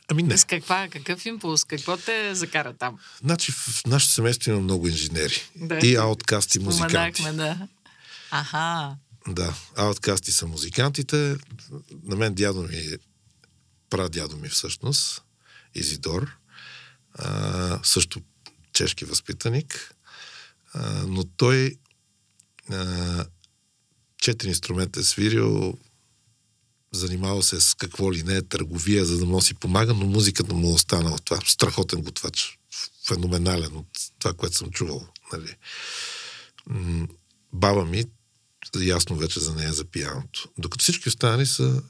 [0.07, 0.37] Ами не.
[0.37, 1.63] С каква, какъв импулс?
[1.63, 2.99] Какво те закара там?
[3.23, 5.41] Значи в нашето семейство има много инженери.
[5.55, 5.79] Да.
[5.83, 7.23] И ауткасти, музиканти.
[7.23, 7.67] да.
[8.31, 8.95] Аха.
[9.27, 11.35] Да, ауткасти са музикантите.
[12.03, 12.97] На мен дядо ми,
[13.89, 15.23] прадядо ми всъщност,
[15.75, 16.31] Изидор,
[17.13, 18.21] а, също
[18.73, 19.95] чешки възпитаник,
[20.73, 21.75] а, но той
[22.71, 23.25] а,
[24.17, 25.77] четири инструмента е свирил,
[26.97, 30.73] занимавал се с какво ли не, търговия, за да му си помага, но музиката му
[30.73, 31.39] останала това.
[31.45, 32.59] Страхотен готвач.
[33.07, 33.87] Феноменален от
[34.19, 35.07] това, което съм чувал.
[35.33, 35.55] Нали.
[37.53, 38.05] Баба ми,
[38.79, 40.49] ясно вече за нея за пияното.
[40.57, 41.83] Докато всички останали са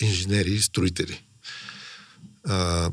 [0.00, 1.24] инженери и строители.
[2.44, 2.90] А,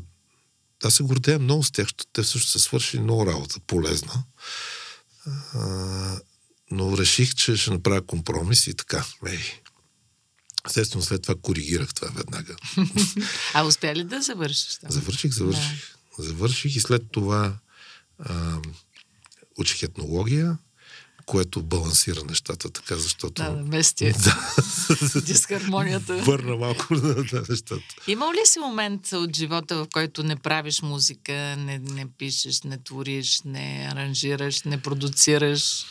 [0.84, 4.24] аз се гордея много с тях, защото те също са свършили много работа, полезна.
[5.54, 6.20] А,
[6.70, 9.04] но реших, че ще направя компромис и така.
[9.26, 9.61] Ей,
[10.66, 12.56] Естествено, след това коригирах това веднага.
[13.54, 14.76] а успя ли да завършиш?
[14.80, 14.90] Там?
[14.90, 15.96] Завърших, завърших.
[16.18, 16.24] Да.
[16.24, 17.52] Завърших и след това
[18.18, 18.58] а,
[19.58, 20.58] учих етнология,
[21.26, 23.42] което балансира нещата, така, защото...
[23.42, 24.12] Да, да мести.
[24.24, 25.20] Да.
[25.20, 26.16] Дисхармонията.
[26.16, 27.82] Върна малко на, на нещата.
[28.06, 32.78] Има ли си момент от живота, в който не правиш музика, не, не пишеш, не
[32.78, 35.84] твориш, не аранжираш, не продуцираш?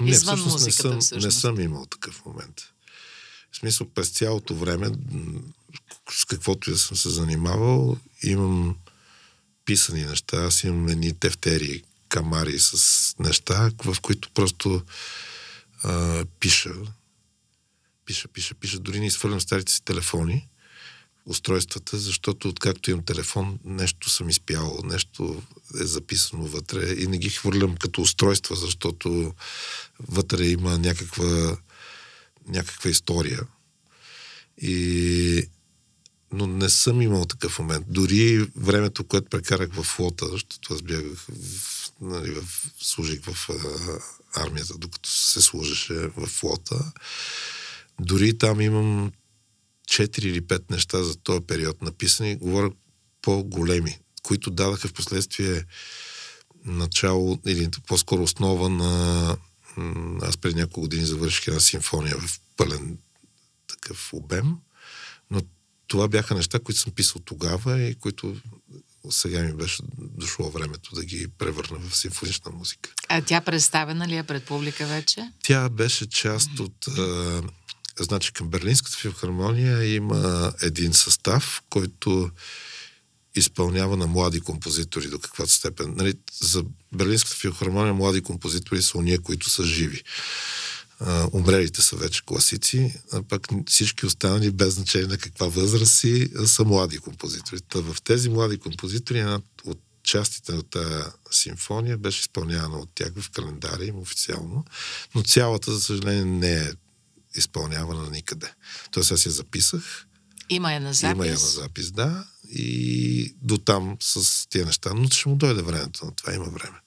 [0.00, 1.24] Не, Извън всъщност, музиката, не съм, всъщност.
[1.24, 2.62] не съм имал такъв момент.
[3.52, 4.90] В смисъл, през цялото време,
[6.10, 8.76] с каквото да съм се занимавал, имам
[9.64, 10.36] писани неща.
[10.36, 14.82] Аз имам едни тефтери, камари с неща, в които просто
[15.82, 16.74] а, пиша.
[18.04, 18.78] Пиша, пиша, пиша.
[18.78, 20.48] Дори не изхвърлям старите си телефони,
[21.26, 25.42] устройствата, защото откакто имам телефон, нещо съм изпял, нещо
[25.80, 29.34] е записано вътре и не ги хвърлям като устройства, защото
[30.08, 31.56] вътре има някаква,
[32.50, 33.40] някаква история.
[34.62, 35.48] И...
[36.32, 37.86] Но не съм имал такъв момент.
[37.88, 42.44] Дори времето, което прекарах в флота, защото аз бягах, в, нали, в,
[42.80, 46.92] служих в а, армията, докато се служеше в флота,
[48.00, 49.12] дори там имам
[49.90, 52.70] 4 или 5 неща за този период написани, говоря
[53.22, 55.64] по-големи, които дадаха в последствие
[56.64, 59.36] начало или по-скоро основа на...
[60.22, 62.98] Аз преди няколко години завърших една симфония в пълен
[63.66, 64.54] такъв обем,
[65.30, 65.40] но
[65.86, 68.36] това бяха неща, които съм писал тогава и които
[69.10, 72.90] сега ми беше дошло времето да ги превърна в симфонична музика.
[73.08, 75.32] А тя представена ли е пред публика вече?
[75.42, 76.88] Тя беше част от...
[76.98, 77.42] А,
[78.00, 82.30] значи към Берлинската филхармония има един състав, който
[83.34, 85.94] изпълнява на млади композитори до каквато степен.
[85.96, 90.02] Нали, за Берлинската филхармония млади композитори са уния, които са живи.
[91.00, 96.30] А, умрелите са вече класици, а пък всички останали, без значение на каква възраст си,
[96.46, 97.60] са млади композитори.
[97.60, 103.12] Та в тези млади композитори една от частите от тази симфония беше изпълнявана от тях
[103.16, 104.64] в календаря им официално,
[105.14, 106.70] но цялата, за съжаление, не е
[107.34, 108.52] изпълнявана никъде.
[108.90, 110.06] Тоест аз я записах,
[110.50, 111.14] Има я на запис.
[111.14, 115.62] има я на запис, да, и до там с тия неща, но ще му дойде
[115.62, 116.78] времето, на това има време.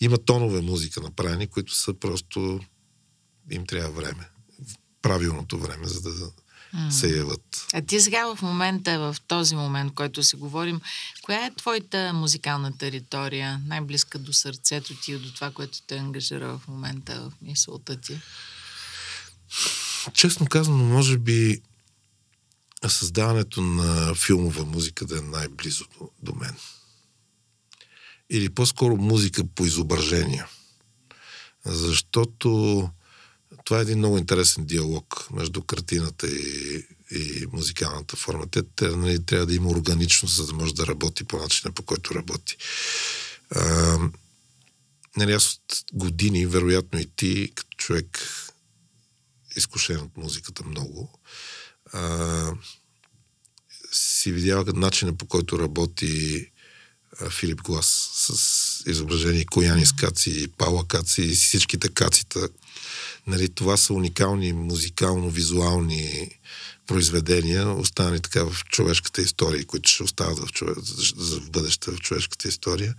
[0.00, 2.60] Има тонове музика направени, които са просто
[3.50, 4.28] им трябва време.
[5.02, 6.30] Правилното време, за да
[6.90, 7.66] се яват.
[7.72, 10.80] А ти сега в момента, в този момент, който си говорим,
[11.22, 16.58] коя е твоята музикална територия, най-близка до сърцето ти и до това, което те ангажира
[16.58, 18.20] в момента в мисълта ти?
[20.14, 21.60] Честно казано, може би
[22.88, 26.56] създаването на филмова музика да е най-близо до, до мен.
[28.30, 30.48] Или по-скоро музика по изображения.
[31.64, 32.90] Защото
[33.64, 38.46] това е един много интересен диалог между картината и, и музикалната форма.
[38.46, 41.82] Те, те нали, трябва да има органичност, за да може да работи по начина, по
[41.82, 42.56] който работи.
[43.50, 43.98] А,
[45.16, 48.28] нали, аз от години, вероятно и ти, като човек
[49.56, 51.20] изкушен от музиката много,
[51.92, 52.52] а,
[53.92, 56.46] си видял начина по който работи
[57.20, 62.48] а, Филип Глас с изображение Кояни с каци, Паула каци и всичките кацита.
[63.26, 66.30] Нали, това са уникални музикално-визуални
[66.86, 70.72] произведения, останали така в човешката история, които ще остават в, чове...
[71.16, 72.94] в бъдеще в човешката история,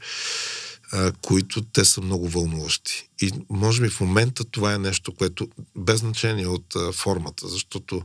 [0.91, 3.09] а, които те са много вълнуващи.
[3.21, 8.03] И може би в момента това е нещо, което без значение от а, формата, защото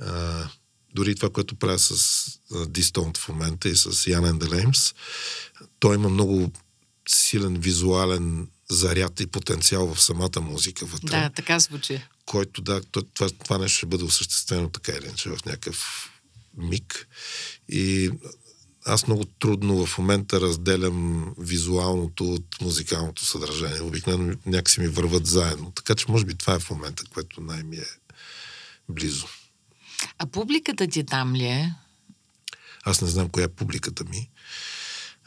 [0.00, 0.48] а,
[0.94, 2.24] дори това, което правя с
[2.68, 4.94] Дистонт в момента и с Ян Енделеймс,
[5.78, 6.52] той има много
[7.08, 11.08] силен визуален заряд и потенциал в самата музика вътре.
[11.08, 12.02] Да, така звучи.
[12.26, 12.80] Който, да,
[13.14, 16.10] това, това нещо ще бъде осъществено така или иначе в някакъв
[16.56, 17.08] миг.
[17.68, 18.10] И
[18.84, 23.80] аз много трудно в момента разделям визуалното от музикалното съдържание.
[23.80, 25.70] Обикновено някакси ми върват заедно.
[25.70, 27.86] Така че може би това е в момента, което най-ми е
[28.88, 29.26] близо.
[30.18, 31.74] А публиката ти там ли е?
[32.84, 34.30] Аз не знам коя е публиката ми.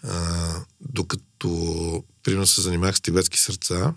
[0.03, 3.93] А, докато, примерно, се занимавах с тибетски сърца,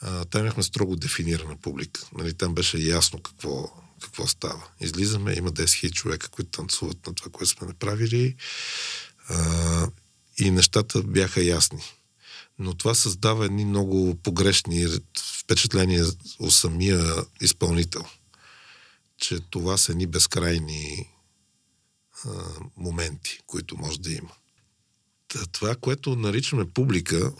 [0.00, 2.00] а, там имахме строго дефинирана публика.
[2.18, 3.72] Нали, там беше ясно какво,
[4.02, 4.62] какво става.
[4.80, 8.36] Излизаме, има 10 000 човека, които танцуват на това, което сме направили
[9.28, 9.88] а,
[10.38, 11.82] и нещата бяха ясни.
[12.58, 14.86] Но това създава едни много погрешни
[15.40, 16.06] впечатления
[16.38, 18.04] у самия изпълнител.
[19.18, 21.10] Че това са едни безкрайни
[22.24, 22.30] а,
[22.76, 24.32] моменти, които може да има.
[25.28, 27.32] Та, това, което наричаме публика,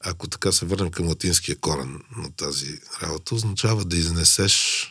[0.00, 4.86] ако така се върнем към латинския корен на тази работа, означава да изнесеш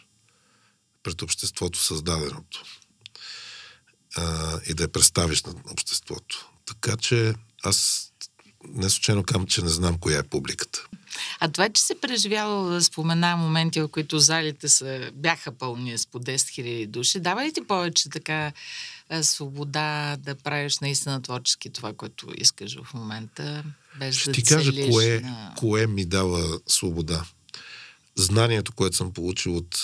[1.04, 2.64] пред обществото създаденото
[4.16, 6.52] а, и да я представиш на обществото.
[6.66, 8.10] Така че аз
[8.68, 10.88] не случайно казвам, че не знам коя е публиката.
[11.40, 16.20] А това, че се преживял, спомена моменти, в които залите са, бяха пълни с по
[16.20, 18.52] 10 000 души, дава ли ти повече така
[19.22, 23.64] свобода да правиш наистина творчески това, което искаш в момента,
[24.00, 25.54] без Ще да ти кажа кое, на...
[25.58, 27.26] кое ми дава свобода.
[28.16, 29.80] Знанието, което съм получил от,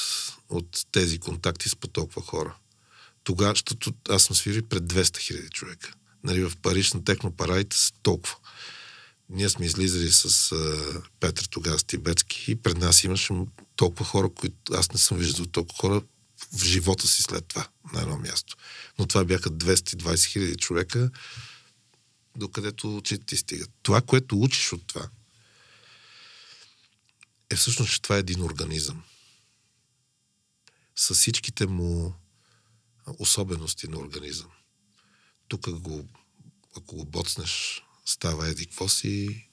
[0.50, 2.56] от тези контакти с по толкова хора.
[3.24, 5.94] Тогава, защото аз съм свири пред 200 хиляди човека.
[6.24, 8.36] Нали, в Париж на технопарайте с толкова.
[9.32, 13.34] Ние сме излизали с а, Петър тогава с Тибетски и пред нас имаше
[13.76, 16.02] толкова хора, които аз не съм виждал толкова хора
[16.54, 18.58] в живота си след това на едно място.
[19.00, 21.12] Но това бяха 220 хиляди човека,
[22.36, 23.70] докъдето очите ти стигат.
[23.82, 25.10] Това, което учиш от това,
[27.50, 29.04] е всъщност, че това е един организъм.
[30.96, 32.14] С всичките му
[33.18, 34.50] особености на организъм.
[35.48, 36.08] Тук го,
[36.78, 39.48] ако го боцнеш, става еди какво си,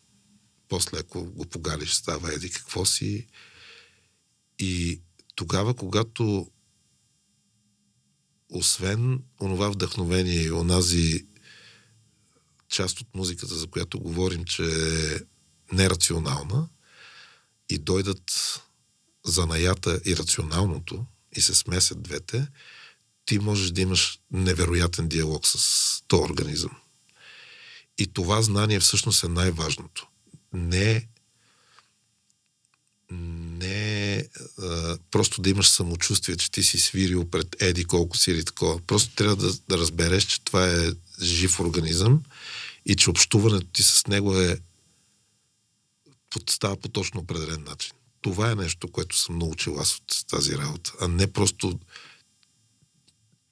[0.69, 3.27] после ако го погалиш, става еди какво си.
[4.59, 5.01] И
[5.35, 6.51] тогава, когато
[8.51, 11.27] освен онова вдъхновение и онази
[12.69, 15.21] част от музиката, за която говорим, че е
[15.73, 16.69] нерационална,
[17.69, 18.61] и дойдат
[19.25, 21.07] занаята и рационалното
[21.37, 22.49] и се смесят двете,
[23.25, 26.71] ти можеш да имаш невероятен диалог с този организъм.
[27.99, 30.07] И това знание всъщност е най-важното.
[30.53, 31.07] Не,
[33.11, 34.25] не
[34.63, 38.81] а, просто да имаш самочувствие, че ти си свирил пред еди колко си или такова.
[38.87, 40.91] Просто трябва да, да разбереш, че това е
[41.23, 42.23] жив организъм
[42.87, 44.59] и че общуването ти с него е
[46.51, 47.93] става по точно определен начин.
[48.21, 51.79] Това е нещо, което съм научил аз от тази работа, а не просто,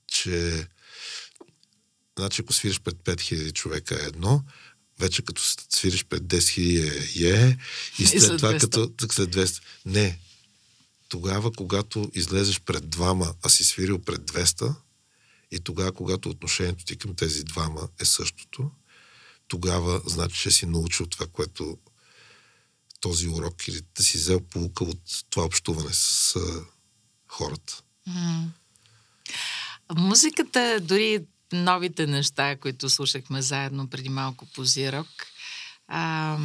[0.06, 0.66] че
[2.18, 4.42] значи ако свириш пред 5000 човека е едно,
[4.98, 7.58] вече като свириш пред 10 000 е, е
[7.98, 8.60] и след и това 200.
[8.96, 9.62] като след 200.
[9.86, 10.18] Не.
[11.08, 14.74] Тогава, когато излезеш пред двама, а си свирил пред 200,
[15.50, 18.70] и тогава, когато отношението ти към тези двама е същото,
[19.48, 21.78] тогава значи, че си научил това, което
[23.00, 25.00] този урок или да си взел полука от
[25.30, 26.64] това общуване с а,
[27.28, 27.82] хората.
[28.08, 28.48] Mm.
[29.96, 35.08] Музиката, дори новите неща, които слушахме заедно преди малко по Зирок,
[35.88, 36.38] а,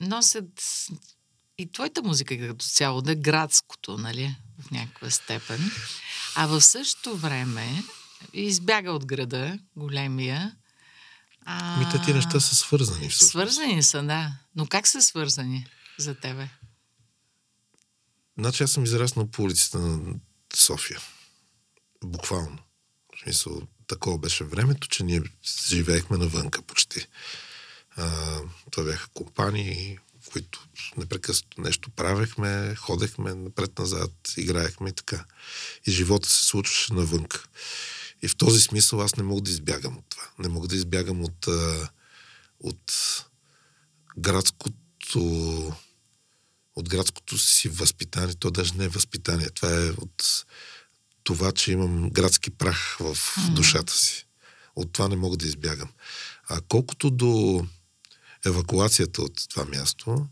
[0.00, 0.62] носят
[1.58, 5.70] и твоята музика като цяло, да градското, нали, в някаква степен.
[6.36, 7.82] А в същото време
[8.32, 10.56] избяга от града, големия,
[11.44, 11.78] а...
[11.78, 13.08] Ми, тези неща са свързани.
[13.08, 13.30] Всъщност.
[13.30, 14.32] Свързани са, да.
[14.56, 15.66] Но как са свързани
[15.98, 16.48] за тебе?
[18.38, 20.14] Значи аз съм израснал по улицата на
[20.54, 21.00] София.
[22.04, 22.58] Буквално.
[23.22, 25.22] В смисъл, такова беше времето, че ние
[25.68, 27.06] живеехме навънка почти.
[27.96, 28.38] А,
[28.70, 29.98] това бяха компании,
[30.32, 35.24] които непрекъснато нещо правехме, ходехме напред-назад, играехме и така.
[35.86, 37.44] И живота се случваше навънка.
[38.22, 40.22] И в този смисъл аз не мога да избягам от това.
[40.38, 41.46] Не мога да избягам от,
[42.60, 42.92] от
[44.18, 45.72] градското
[46.76, 48.34] от градското си възпитание.
[48.34, 49.50] То даже не е възпитание.
[49.50, 50.44] Това е от
[51.24, 53.16] това, че имам градски прах в
[53.50, 54.26] душата си.
[54.76, 55.88] От това не мога да избягам.
[56.48, 57.64] А колкото до
[58.46, 60.26] евакуацията от това място,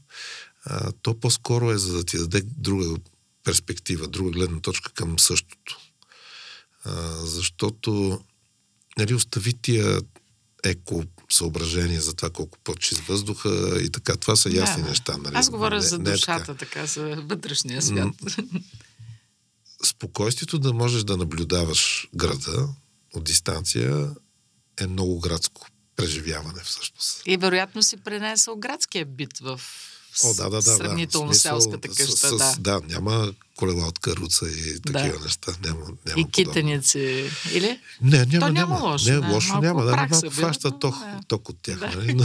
[0.65, 2.97] а, то по-скоро е за да ти даде друга
[3.45, 5.79] перспектива, друга гледна точка към същото.
[6.85, 8.21] А, защото
[8.99, 10.01] нали, остави тия
[10.65, 14.17] еко съображения за това колко по-чист въздуха и така.
[14.17, 15.17] Това са ясни да, неща.
[15.17, 15.37] Нали?
[15.37, 16.55] Аз говоря не, за душата, така.
[16.55, 18.15] така, за вътрешния свят.
[19.85, 22.69] Спокойствието да можеш да наблюдаваш града
[23.15, 24.11] от дистанция
[24.81, 25.67] е много градско
[25.97, 27.23] преживяване всъщност.
[27.27, 29.61] И вероятно си пренесъл градския бит в
[30.25, 31.35] О, да, да, да, сравнително да.
[31.35, 32.17] Смисъл, селската къща.
[32.17, 32.55] С, да.
[32.59, 35.25] да, няма колела от каруца и такива да.
[35.25, 35.53] неща.
[35.65, 37.81] Няма, няма и китаници, или?
[38.03, 39.11] Не, няма, То няма, няма лошо.
[39.11, 39.85] Не, лошо няма.
[39.85, 41.21] Да, малко фаща ток, да.
[41.29, 41.79] ток от тях.
[41.79, 41.87] Да.
[41.87, 42.15] Нали?
[42.15, 42.25] Но...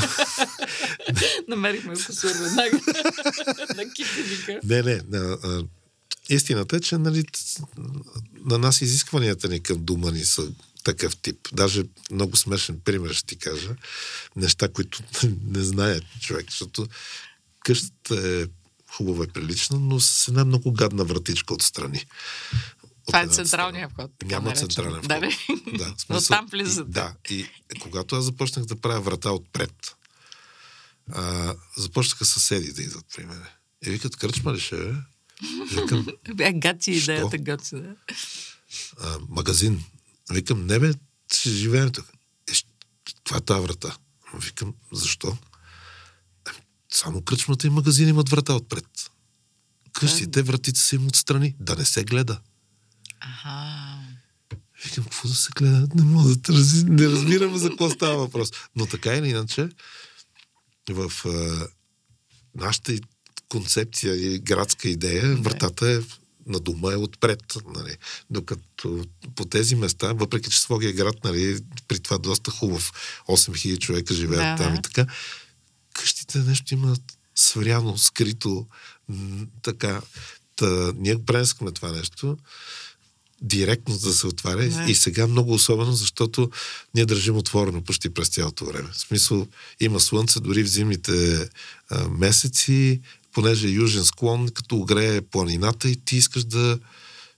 [1.47, 2.77] Намерихме косур веднага
[3.75, 4.59] на китеника.
[4.63, 5.01] Не, не.
[5.09, 5.37] не
[6.29, 7.25] истината е, че нали,
[8.45, 10.51] на нас изискванията ни към дума ни са
[10.83, 11.47] такъв тип.
[11.53, 13.75] Даже много смешен пример ще ти кажа.
[14.35, 15.03] Неща, които
[15.45, 16.87] не знае човек, защото
[17.59, 18.45] къщата е
[18.91, 22.05] хубава и прилична, но с една много гадна вратичка отстрани.
[23.07, 24.11] Това е централния вход.
[24.25, 25.07] Няма централен вход.
[25.07, 25.27] Да, да.
[25.77, 26.91] да смисъл, Но там влизат.
[26.91, 27.47] Да, и
[27.79, 29.95] когато аз започнах да правя врата отпред,
[31.11, 33.43] а, започнаха съседи да идват при мен.
[33.85, 34.93] И викат, кръчма ли ще, бе?
[35.71, 37.95] Викам, Бе, гати идеята, гати, да.
[38.99, 39.83] А, магазин.
[40.31, 40.93] Викам, не бе,
[41.33, 42.05] ще живеем тук.
[42.51, 42.53] Е,
[43.23, 43.97] това е тази врата.
[44.33, 45.37] Викам, защо?
[46.45, 46.57] Ами,
[46.91, 49.11] само кръчмата и магазин имат врата отпред.
[49.93, 51.55] Къщите, вратите са им отстрани.
[51.59, 52.39] Да не се гледа.
[53.19, 53.85] Ага.
[54.83, 55.87] Викам, какво да се гледа?
[55.95, 56.85] Не мога да рази...
[56.85, 58.51] не разбирам за какво става въпрос.
[58.75, 59.69] Но така или иначе,
[60.89, 61.67] в а,
[62.55, 62.93] нашата
[63.55, 65.99] концепция и градска идея, вратата е
[66.47, 67.43] на дома е отпред.
[67.75, 67.97] Нали.
[68.29, 72.91] Докато по тези места, въпреки че Свогия град, нали, при това доста хубав,
[73.27, 75.05] 8000 човека живеят Да, там и така,
[75.93, 77.01] къщите нещо имат
[77.35, 78.67] свряно, скрито,
[79.61, 80.01] така.
[80.55, 82.37] Та, ние пренескаме това нещо
[83.41, 84.85] директно да се отваря Да.
[84.87, 86.51] и сега много особено, защото
[86.95, 88.89] ние държим отворено почти през цялото време.
[88.91, 89.47] В смисъл,
[89.79, 91.49] има слънце дори в зимните
[91.89, 93.01] а, месеци,
[93.35, 96.79] понеже е южен склон, като огрее планината и ти искаш да,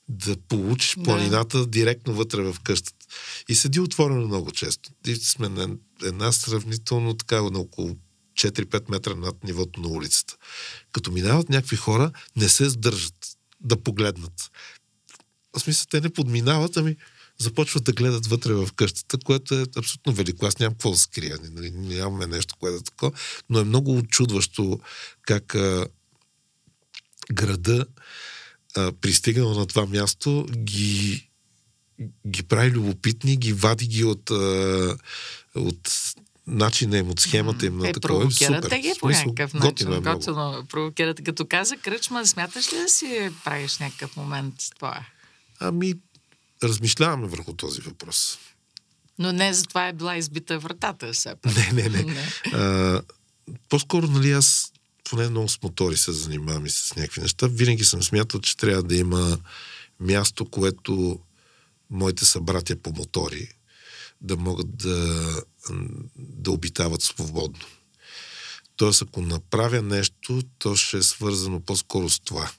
[0.10, 1.04] да получиш Да.
[1.04, 3.06] планината директно вътре в къщата.
[3.50, 4.90] И седи отворено много често.
[5.08, 5.70] И сме на
[6.04, 7.96] една сравнително така на около
[8.34, 10.38] 4-5 метра над нивото на улицата.
[10.92, 14.52] Като минават някакви хора, не се сдържат да погледнат.
[15.58, 16.96] В смисъл, те не подминават, ами
[17.40, 20.46] започват да гледат вътре в къщата, което е абсолютно велико.
[20.46, 21.38] Аз нямам какво да се крия.
[21.52, 23.12] Нали, нямаме нещо, което е такова.
[23.50, 24.80] Но е много очудващо
[25.22, 25.88] как а,
[27.34, 27.86] града
[28.76, 31.30] а, пристигнал на това място ги,
[32.28, 34.98] ги прави любопитни, ги вади ги от, а,
[35.56, 35.92] от
[36.48, 38.20] начина им, от схемата им на Е, такова.
[38.20, 40.08] провокирате ги по някакъв готино начин.
[40.08, 40.14] е.
[40.16, 41.24] Готино провокирате.
[41.24, 45.06] Като каза кръчма, смяташ ли да си правиш някакъв момент с това?
[45.60, 45.94] Ами,
[46.64, 48.38] размишляваме върху този въпрос.
[49.20, 51.74] Но не за това е била избита вратата, все пак.
[51.74, 52.28] Не, не, не.
[52.54, 53.02] А,
[53.70, 54.72] по-скоро, нали, аз
[55.04, 57.48] поне много с мотори се занимавам и с някакви неща.
[57.48, 59.38] Винаги съм смятал, че трябва да има
[60.00, 61.20] място, което
[61.90, 63.48] моите събратя по мотори
[64.22, 65.44] да могат да,
[66.16, 67.66] да обитават свободно.
[68.76, 72.52] Тоест, ако направя нещо, то ще е свързано по-скоро с това.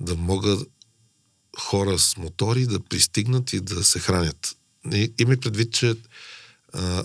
[0.00, 0.68] Да могат
[1.60, 4.56] хора с мотори да пристигнат и да се хранят.
[4.92, 5.94] И, има предвид, че
[6.72, 7.04] а,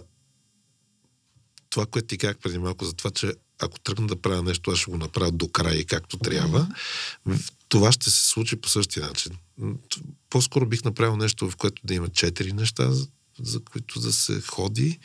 [1.69, 4.79] това, което ти казах преди малко, за това, че ако тръгна да правя нещо, аз
[4.79, 6.67] ще го направя до края и както трябва,
[7.27, 7.51] mm-hmm.
[7.69, 9.31] това ще се случи по същия начин.
[10.29, 13.07] По-скоро бих направил нещо, в което да има четири неща, за,
[13.39, 14.99] за които да се ходи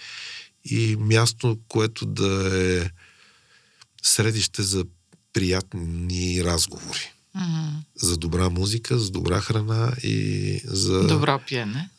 [0.65, 2.91] и място, което да е
[4.03, 4.85] средище за
[5.33, 7.13] приятни разговори.
[7.97, 11.07] За добра музика, за добра храна и за...
[11.07, 11.91] Добро пиене.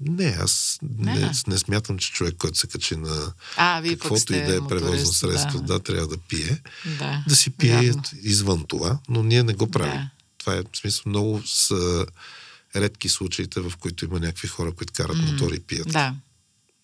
[0.00, 1.14] Не, аз Не.
[1.14, 4.68] не, не смятам, че човек, който се качи на А, вие каквото и да е
[4.68, 5.66] превозно средство, да.
[5.66, 5.80] да.
[5.80, 6.62] трябва да пие,
[6.98, 8.02] Да, да си пие вярно.
[8.22, 9.92] извън това, но ние не го правим.
[9.92, 10.10] Да.
[10.38, 12.06] Това е, в смисъл, много са
[12.76, 15.88] редки случаите, в които има някакви хора, които карат мотори и пият.
[15.88, 16.14] Да.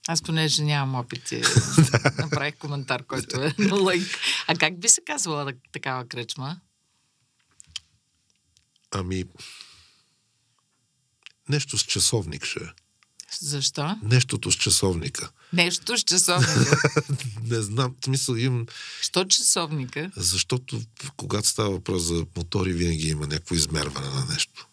[0.09, 1.43] Аз понеже нямам опит, и
[2.19, 4.03] направих коментар, който е на лайк.
[4.47, 6.57] А как би се казвала такава кръчма?
[8.91, 9.25] Ами,
[11.49, 12.69] нещо с часовник ще е.
[13.41, 13.97] Защо?
[14.03, 15.31] Нещото с часовника.
[15.53, 16.93] Нещо с часовника.
[17.43, 18.67] Не знам, смисъл имам,
[19.01, 20.11] Що часовника?
[20.17, 20.83] защото
[21.17, 24.69] когато става въпрос за мотори, винаги има някакво измерване на нещо.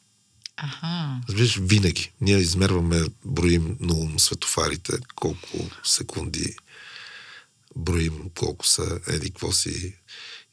[0.57, 1.21] Аха.
[1.29, 2.11] Разбираш, винаги.
[2.21, 6.55] Ние измерваме, броим на ум светофарите, колко секунди
[7.75, 9.95] броим, колко са, еди, какво си.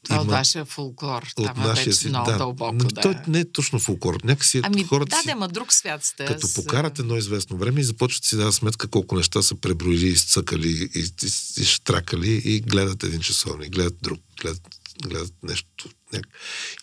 [0.03, 1.23] Това от вашия фолклор.
[1.23, 2.37] от Става нашия вече си, много да.
[2.37, 2.73] дълбоко.
[2.73, 3.01] Но Да.
[3.01, 4.17] Той не е точно фолклор.
[4.23, 6.25] Някакси Ами, хората да, си, да, друг свят сте.
[6.25, 9.55] като Аз, покарат едно известно време и започват да си дават сметка колко неща са
[9.55, 11.11] преброили, изцъкали и, и,
[11.57, 14.67] и штракали и гледат един часовник, гледат друг, гледат,
[15.03, 15.89] гледат нещо.
[16.13, 16.27] Няк...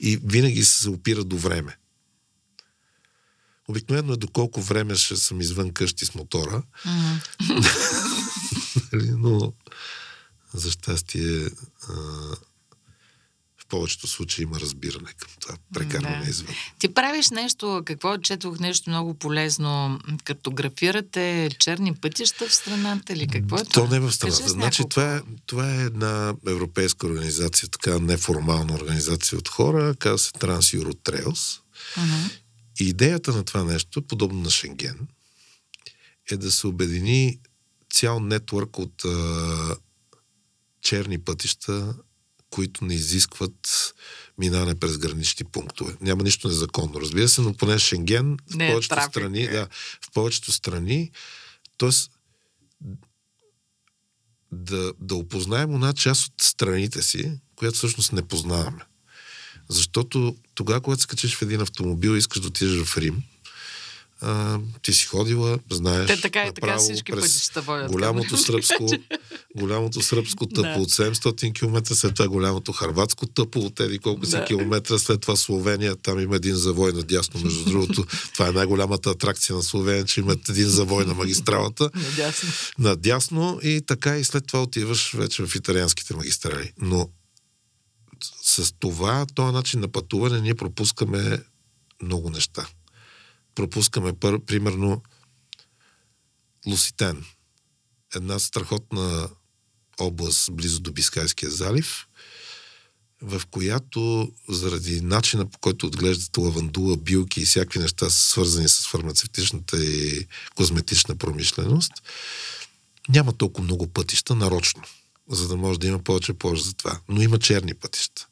[0.01, 1.77] И винаги се опира до време.
[3.69, 6.63] Обикновено е доколко време ще съм извън къщи с мотора.
[8.93, 9.53] Нали, но
[10.55, 11.47] за щастие
[11.89, 11.95] а,
[13.69, 16.31] повечето случаи има разбиране към това прекарване Да.
[16.31, 16.55] извън.
[16.79, 20.01] Ти правиш нещо, какво четох нещо много полезно.
[20.25, 23.87] Картографирате черни пътища в страната или какво е това?
[23.87, 24.49] То не е в страната.
[24.49, 24.89] Значи, няколко.
[24.89, 30.79] това е, това е една европейска организация, така неформална организация от хора, казва се Trans
[30.83, 31.61] Euro Trails.
[32.81, 35.09] И идеята на това нещо, подобно на Шенген,
[36.31, 37.39] е да се обедини
[37.93, 39.77] цял нетворк от а,
[40.83, 41.95] черни пътища,
[42.51, 43.95] които не изискват
[44.39, 45.97] минане през гранични пунктове.
[46.01, 49.49] Няма нищо незаконно, разбира се, но поне Шенген в Не е повечето трафик, страни, е.
[49.49, 49.69] да,
[50.05, 51.11] в повечето страни,
[51.79, 51.91] т.е.
[54.53, 58.81] да, да опознаем една част от страните си, която всъщност не познаваме.
[59.69, 63.23] Защото тогава, когато се качиш в един автомобил и искаш да отидеш в Рим,
[64.21, 66.07] а, ти си ходила, знаеш.
[66.07, 67.93] Те така и така всички пътища водят.
[67.93, 68.91] Голямото сръбско,
[69.57, 70.81] голямото сръбско тъпо да.
[70.81, 74.45] от 700 км, след това голямото харватско тъпо от еди колко си да.
[74.45, 78.05] километра, след това Словения, там има един завой надясно, между другото.
[78.35, 81.91] Това е най-голямата атракция на Словения, че имат един завой на магистралата.
[81.95, 82.49] надясно.
[82.79, 86.73] Надясно и така и след това отиваш вече в италианските магистрали.
[86.81, 87.09] Но
[88.43, 91.39] с това, този начин на пътуване, ние пропускаме
[92.03, 92.69] много неща
[93.59, 95.03] пропускаме пър, примерно
[96.67, 97.25] Луситен.
[98.15, 99.29] Една страхотна
[100.01, 102.07] област близо до Бискайския залив,
[103.23, 109.85] в която заради начина по който отглеждат лавандула, билки и всякакви неща, свързани с фармацевтичната
[109.85, 111.93] и козметична промишленост,
[113.09, 114.83] няма толкова много пътища нарочно,
[115.31, 117.01] за да може да има повече полза за това.
[117.09, 118.27] Но има черни пътища.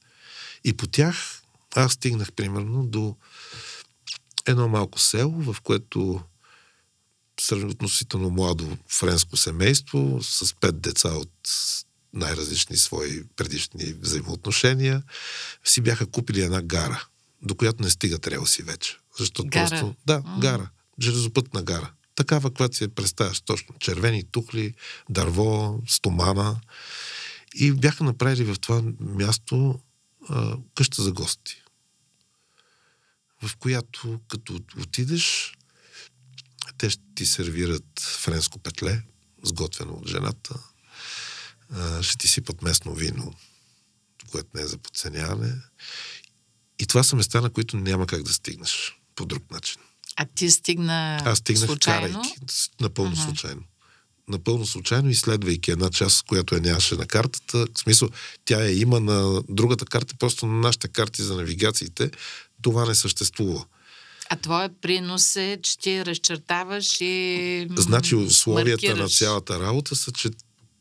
[0.64, 1.42] И по тях
[1.74, 3.16] аз стигнах примерно до
[4.46, 6.20] едно малко село, в което
[7.52, 11.30] относително младо френско семейство с пет деца от
[12.12, 15.02] най-различни свои предишни взаимоотношения,
[15.64, 17.06] си бяха купили една гара,
[17.42, 18.98] до която не стигат релси вече.
[19.18, 19.68] Защото гара.
[19.68, 19.94] просто...
[20.06, 20.38] Да, mm.
[20.38, 20.70] гара.
[21.00, 21.92] Железопътна гара.
[22.14, 23.74] Такава, която си представяш точно.
[23.78, 24.74] Червени тухли,
[25.10, 26.60] дърво, стомана.
[27.54, 29.80] И бяха направили в това място
[30.28, 31.62] а, къща за гости
[33.48, 35.56] в която като отидеш,
[36.78, 39.02] те ще ти сервират френско петле,
[39.42, 40.54] сготвено от жената,
[42.02, 43.34] ще ти сипат местно вино,
[44.30, 45.54] което не е за подценяване.
[46.78, 49.80] И това са места, на които няма как да стигнеш по друг начин.
[50.16, 52.22] А ти стигна Аз стигнах случайно?
[52.22, 52.34] карайки,
[52.80, 53.24] напълно uh-huh.
[53.24, 53.62] случайно.
[54.28, 57.66] Напълно случайно, изследвайки една част, която я нямаше на картата.
[57.74, 58.08] В смисъл,
[58.44, 62.10] тя я има на другата карта, просто на нашите карти за навигациите
[62.62, 63.64] това не съществува.
[64.30, 68.98] А твоя принос е, че ти разчертаваш и Значи условията маркираш.
[68.98, 70.30] на цялата работа са, че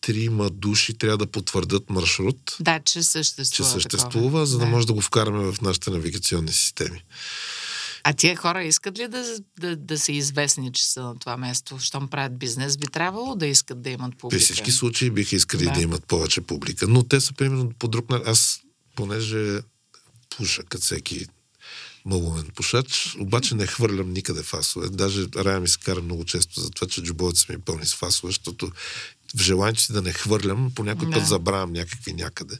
[0.01, 2.57] трима души трябва да потвърдят маршрут.
[2.59, 3.69] Да, че съществува.
[3.69, 4.45] Че съществува, такова.
[4.45, 7.03] за да, да може да го вкараме в нашите навигационни системи.
[8.07, 11.79] А тия хора искат ли да, да, да са известни, че са на това место?
[11.79, 14.39] Щом правят бизнес, би трябвало да искат да имат публика.
[14.39, 16.87] При всички случаи биха искали да, да имат повече публика.
[16.87, 18.27] Но те са примерно по друг начин.
[18.27, 18.61] Аз,
[18.95, 19.59] понеже
[20.37, 21.25] пуша като всеки
[22.05, 24.89] малумен пушач, обаче не хвърлям никъде фасове.
[24.89, 27.95] Даже Рая ми се кара много често за това, че джобовете са ми пълни с
[27.95, 28.71] фасове, защото
[29.37, 31.13] в желанието си да не хвърлям, по някой да.
[31.13, 32.57] път забравям някакви някъде.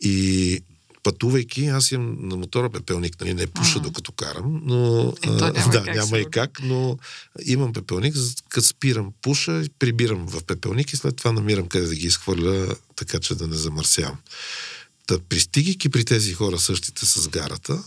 [0.00, 0.60] И
[1.06, 3.82] пътувайки, аз имам на мотора пепелник, нали, не пуша uh-huh.
[3.82, 6.98] докато карам, но е, няма да, как няма и как, но
[7.44, 8.16] имам пепелник,
[8.48, 13.18] като спирам пуша, прибирам в пепелник и след това намирам къде да ги изхвърля, така
[13.18, 14.16] че да не замърсявам.
[15.06, 17.82] Та, пристигайки при тези хора същите с гарата,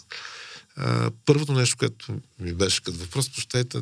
[0.75, 3.81] а, първото нещо, което ми беше като въпрос, прощайте,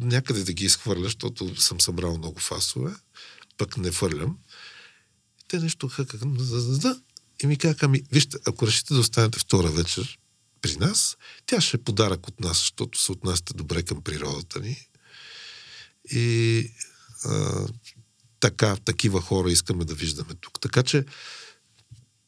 [0.00, 2.92] някъде да ги изхвърля, защото съм събрал много фасове,
[3.56, 4.38] пък не фърлям.
[5.40, 6.26] И те нещо хъкаха,
[7.42, 10.18] и ми казаха, ами, вижте, ако решите да останете втора вечер
[10.62, 11.16] при нас,
[11.46, 14.88] тя ще е подарък от нас, защото се отнасяте добре към природата ни.
[16.10, 16.70] И
[17.24, 17.66] а,
[18.40, 20.60] така, такива хора искаме да виждаме тук.
[20.60, 21.04] Така че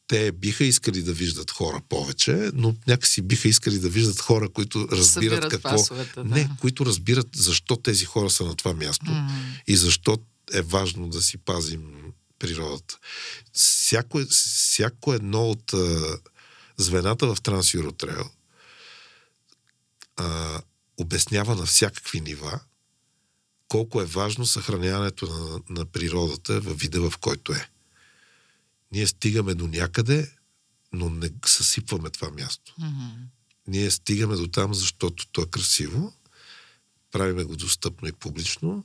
[0.09, 4.89] те биха искали да виждат хора повече, но някакси биха искали да виждат хора, които
[4.93, 5.71] разбират Събират какво...
[5.71, 6.25] Пасовете, да.
[6.25, 9.31] Не, които разбират защо тези хора са на това място mm.
[9.67, 10.19] и защо
[10.53, 12.08] е важно да си пазим
[12.39, 12.99] природата.
[13.53, 16.19] Всяко, всяко едно от а,
[16.77, 18.31] звената в Трансюротрейл
[20.99, 22.61] обяснява на всякакви нива
[23.69, 27.69] колко е важно съхраняването на, на природата във вида, в който е.
[28.93, 30.33] Ние стигаме до някъде,
[30.93, 32.75] но не съсипваме това място.
[32.81, 33.13] Mm-hmm.
[33.67, 36.15] Ние стигаме до там, защото то е красиво,
[37.13, 38.85] правиме го достъпно и публично,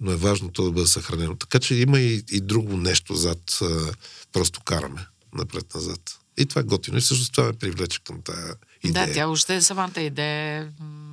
[0.00, 1.36] но е важно то да бъде съхранено.
[1.36, 3.92] Така че има и, и друго нещо зад, а,
[4.32, 6.00] просто караме напред-назад.
[6.36, 6.98] И това е готино.
[6.98, 9.06] И също това ме привлече към тая идея.
[9.06, 10.68] Да, тя още е самата идея е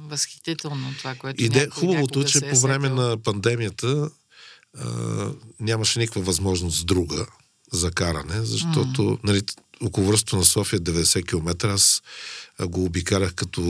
[0.07, 1.59] възхитително това, което Иде...
[1.59, 3.01] някой, Хубавото е, че е по време сетил.
[3.01, 4.09] на пандемията
[4.77, 7.25] а, нямаше никаква възможност друга
[7.71, 9.19] за каране, защото mm.
[9.23, 9.41] нали,
[9.82, 12.01] около връзто на София 90 км аз
[12.61, 13.61] го обикарах като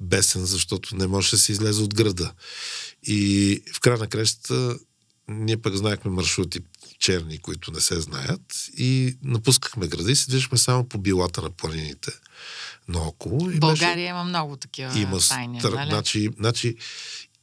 [0.00, 2.32] бесен, защото не можеше да се излезе от града.
[3.02, 4.78] И в края на крещата
[5.28, 6.60] ние пък знаехме маршрути
[6.98, 11.50] черни, които не се знаят и напускахме града и се движихме само по билата на
[11.50, 12.10] планините
[12.88, 13.50] наоколо.
[13.50, 14.10] И България беше...
[14.10, 15.72] има много такива има тайни, стър...
[15.72, 15.90] нали?
[15.90, 16.76] значи, значи,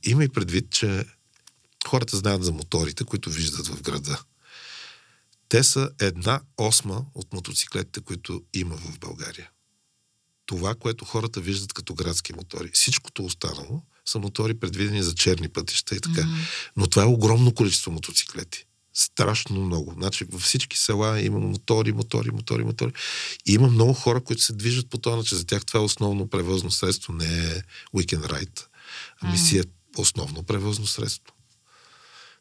[0.04, 1.06] има и предвид, че
[1.88, 4.20] хората знаят за моторите, които виждат в града.
[5.50, 9.50] Те са една осма от мотоциклетите, които има в България.
[10.50, 12.70] Това, което хората виждат като градски мотори.
[12.74, 16.22] Всичкото останало са мотори предвидени за черни пътища и така.
[16.22, 16.72] Mm-hmm.
[16.78, 18.66] Но това е огромно количество мотоциклети.
[18.94, 19.94] Страшно много.
[19.94, 22.92] Значи във всички села има мотори, мотори, мотори, мотори.
[23.46, 25.38] И има много хора, които се движат по това начин.
[25.38, 27.62] За тях това е основно превозно средство, не е
[27.96, 28.66] weekend ride.
[29.22, 29.50] Ами mm-hmm.
[29.50, 29.64] си е
[29.98, 31.34] основно превозно средство.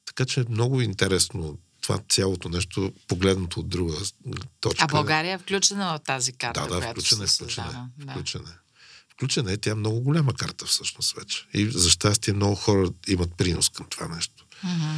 [0.04, 1.58] Така че е много интересно
[1.88, 3.96] това цялото нещо, погледнато от друга
[4.60, 4.84] точка.
[4.84, 6.66] А България е включена в тази карта?
[6.68, 8.12] Да, да, включена е, включена е.
[8.12, 8.58] Включена е.
[9.12, 11.46] Включена е, тя е много голяма карта всъщност вече.
[11.54, 14.46] И за щастие много хора имат принос към това нещо.
[14.64, 14.94] Mm-hmm.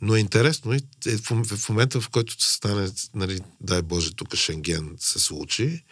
[0.00, 4.34] Но е интересно и е в момента, в който се стане, нали, дай Боже, тук
[4.34, 5.84] Шенген се случи,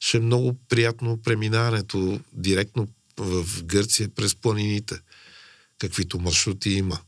[0.00, 5.00] ще е много приятно преминаването директно в Гърция през планините,
[5.78, 6.98] каквито маршрути има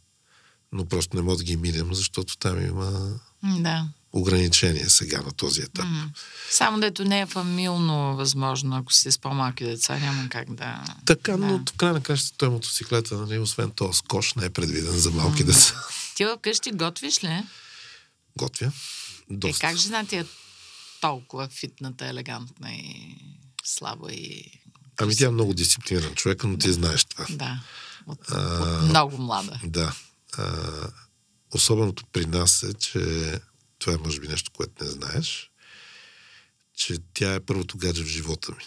[0.77, 3.89] но просто не мога да ги минем, защото там има да.
[4.13, 5.85] ограничения сега на този етап.
[5.85, 6.09] Mm.
[6.51, 10.85] Само дето не е фамилно възможно, ако си с по-малки деца, няма как да...
[11.07, 11.39] Така, да.
[11.39, 15.11] но в край на кращата той мотоциклета, нали, освен този скош, не е предвиден за
[15.11, 15.47] малки mm.
[15.47, 15.87] деца.
[16.15, 17.43] Ти вкъщи готвиш ли?
[18.39, 18.73] Готвя.
[19.31, 19.67] Доста.
[19.67, 20.25] Е, как жена ти е
[21.01, 23.17] толкова фитната, елегантна и
[23.65, 24.61] слаба и...
[24.99, 27.27] Ами тя е много дисциплиниран човек, но ти знаеш това.
[27.31, 27.61] Да.
[28.07, 29.61] От, а, от много млада.
[29.65, 29.93] Да
[30.39, 30.89] а,
[31.55, 33.01] особеното при нас е, че
[33.79, 35.51] това е може би нещо, което не знаеш,
[36.77, 38.65] че тя е първото гадже в живота ми.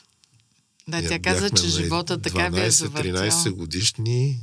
[0.87, 4.39] Да, тя каза, че живота така би е 13 годишни,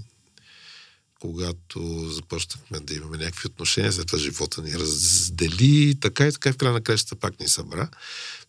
[1.20, 6.53] когато започнахме да имаме някакви отношения, след това живота ни раздели, така и така и
[6.53, 7.89] в края на кращата пак ни събра.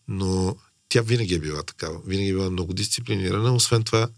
[0.08, 0.56] Но
[0.88, 2.00] тя винаги е била такава.
[2.06, 3.54] Винаги е била много дисциплинирана.
[3.54, 4.08] Освен това,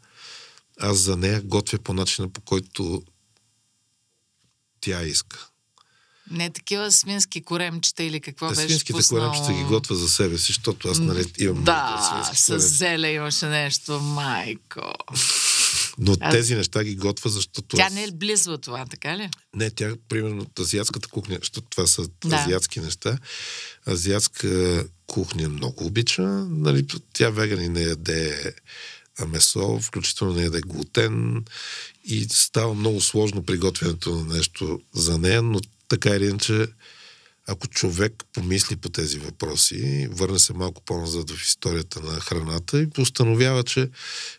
[0.81, 3.03] аз за нея готвя по начина, по който
[4.81, 5.47] тя иска.
[6.31, 9.21] Не такива свински коремчета или какво да, беше Свинските пуснал...
[9.21, 11.65] коремчета ги готва за себе си, защото аз нали имам...
[11.65, 14.93] Да, с зеле имаше нещо, майко.
[15.99, 16.31] Но а...
[16.31, 17.77] тези неща ги готва, защото...
[17.77, 19.31] Тя не е близва това, така ли?
[19.55, 22.37] Не, тя, примерно, от азиатската кухня, защото това са да.
[22.37, 23.19] азиатски неща.
[23.89, 26.23] Азиатска кухня много обича.
[26.49, 28.55] Нали, тя вегани не яде
[29.27, 31.45] месо, включително не яде глутен
[32.05, 36.67] и става много сложно приготвянето на нещо за нея, но така или иначе,
[37.47, 42.91] ако човек помисли по тези въпроси, върне се малко по-назад в историята на храната и
[42.91, 43.91] постановява, че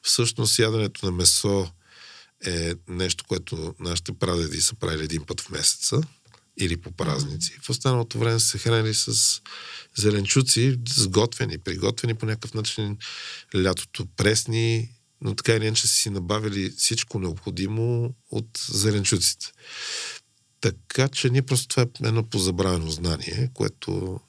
[0.01, 1.71] всъщност яденето на месо
[2.45, 6.01] е нещо, което нашите прадеди са правили един път в месеца
[6.57, 7.57] или по празници.
[7.61, 9.41] В останалото време се хранили с
[9.97, 12.97] зеленчуци, сготвени, приготвени по някакъв начин,
[13.55, 14.89] лятото пресни,
[15.21, 19.51] но така или иначе си набавили всичко необходимо от зеленчуците.
[20.61, 24.19] Така че ние просто това е едно позабравено знание, което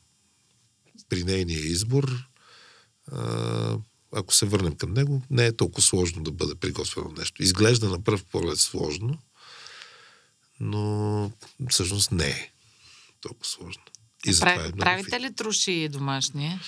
[1.08, 2.28] при нейния избор,
[4.12, 7.42] ако се върнем към него, не е толкова сложно да бъде приготвено нещо.
[7.42, 9.18] Изглежда на пръв поглед сложно,
[10.62, 11.30] но
[11.70, 12.50] всъщност не е
[13.20, 13.82] толкова сложно.
[14.26, 16.60] И Прави, е правите ли троши домашни?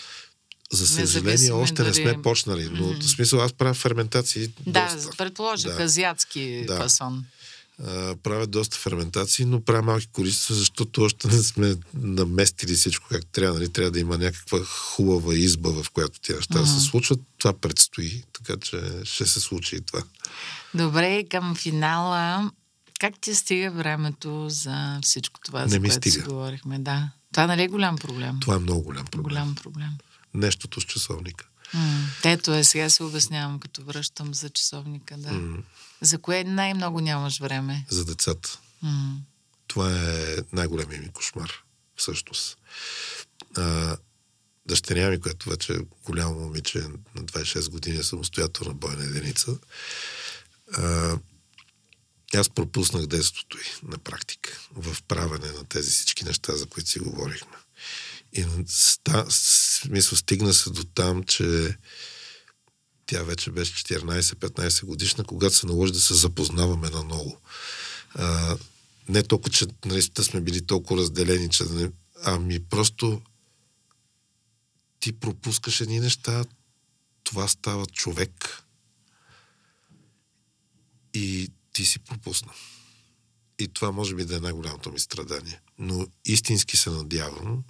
[0.73, 1.89] За съжаление, още дали...
[1.89, 3.01] не сме почнали, но mm-hmm.
[3.01, 4.49] в смисъл аз правя ферментации.
[4.67, 5.17] Да, доста.
[5.17, 5.83] предположих, да.
[5.83, 6.77] азиатски да.
[6.77, 7.25] фасон.
[7.85, 13.27] А, правя доста ферментации, но правя малки количества, защото още не сме наместили всичко както
[13.27, 13.59] трябва.
[13.59, 13.73] Нали?
[13.73, 16.79] Трябва да има някаква хубава изба, в която тия неща mm-hmm.
[16.79, 17.21] се случват.
[17.39, 20.03] Това предстои, така че ще се случи и това.
[20.75, 22.51] Добре, към финала.
[23.01, 26.13] Как ти стига времето за всичко това, не за ми което стига.
[26.15, 26.79] си говорихме?
[26.79, 27.11] Да.
[27.33, 28.39] Това нали е голям проблем?
[28.41, 29.23] Това е много голям проблем.
[29.25, 29.91] Голям проблем.
[30.35, 31.47] Нещото с часовника.
[31.75, 35.33] М- ето е, сега се обяснявам, като връщам за часовника, да.
[35.33, 35.63] М-
[36.01, 37.87] за кое най-много нямаш време?
[37.89, 38.59] За децата.
[38.83, 39.17] М-
[39.67, 41.53] Това е най-големия ми кошмар,
[41.97, 42.59] всъщност.
[43.57, 43.97] А,
[44.67, 46.79] дъщеря ми, която вече е голямо момиче,
[47.15, 49.51] на 26 години, е самостоятелна бойна единица.
[50.73, 51.17] А,
[52.37, 56.99] аз пропуснах детството й на практика в правене на тези всички неща, за които си
[56.99, 57.57] говорихме.
[58.33, 61.77] И ста, смисъл, стигна се до там, че
[63.07, 67.41] тя вече беше 14-15 годишна, когато се наложи да се запознаваме на ново.
[68.15, 68.57] А,
[69.09, 71.91] не толкова, че нали, сме били толкова разделени, че да не...
[72.25, 73.23] Ами просто
[75.01, 76.45] ти пропускаш едни неща,
[77.25, 78.63] това става човек.
[81.15, 82.55] И ти си пропуснал.
[83.59, 85.61] И това може би да е най-голямото ми страдание.
[85.79, 87.65] Но истински се надявам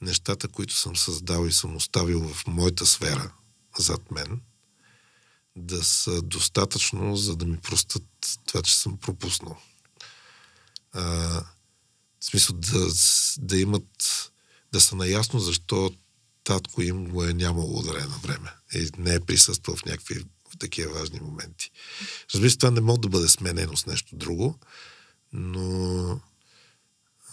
[0.00, 3.32] нещата, които съм създал и съм оставил в моята сфера
[3.78, 4.40] зад мен,
[5.56, 9.58] да са достатъчно, за да ми простат това, че съм пропуснал.
[10.92, 11.02] А,
[12.20, 12.86] в смисъл да,
[13.38, 14.30] да имат,
[14.72, 15.94] да са наясно защо
[16.44, 18.52] татко им го е нямало време на време.
[18.74, 21.70] И не е присъствал в някакви в такива важни моменти.
[22.34, 24.58] Разбира се, това не може да бъде сменено с нещо друго,
[25.32, 26.20] но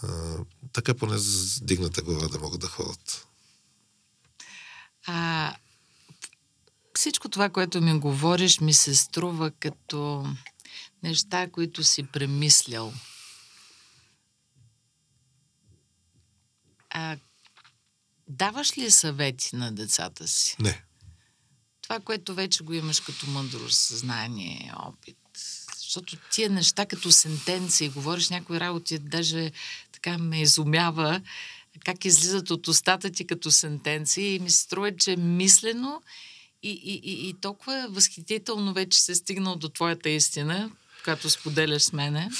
[0.02, 0.36] а,
[0.72, 3.26] така поне с дигната глава да могат да ходят.
[5.06, 5.56] А,
[6.94, 10.26] всичко това, което ми говориш, ми се струва като
[11.02, 12.92] неща, които си премислял.
[16.90, 17.16] А,
[18.28, 20.56] даваш ли съвети на децата си?
[20.60, 20.84] Не.
[21.88, 25.16] Това, което вече го имаш като мъдрост, знание, опит.
[25.78, 29.52] Защото тия неща като сентенции, говориш някои работи, даже
[29.92, 31.20] така ме изумява
[31.84, 36.02] как излизат от устата ти като сентенции и ми се струва, че мислено
[36.62, 40.70] и, и, и, и толкова възхитително вече се стигнал до твоята истина,
[41.04, 42.30] която споделяш с мене.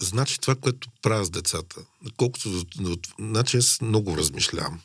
[0.00, 1.80] Значи това, което правя с децата,
[2.16, 2.64] колкото.
[3.18, 4.80] Значи аз много размишлявам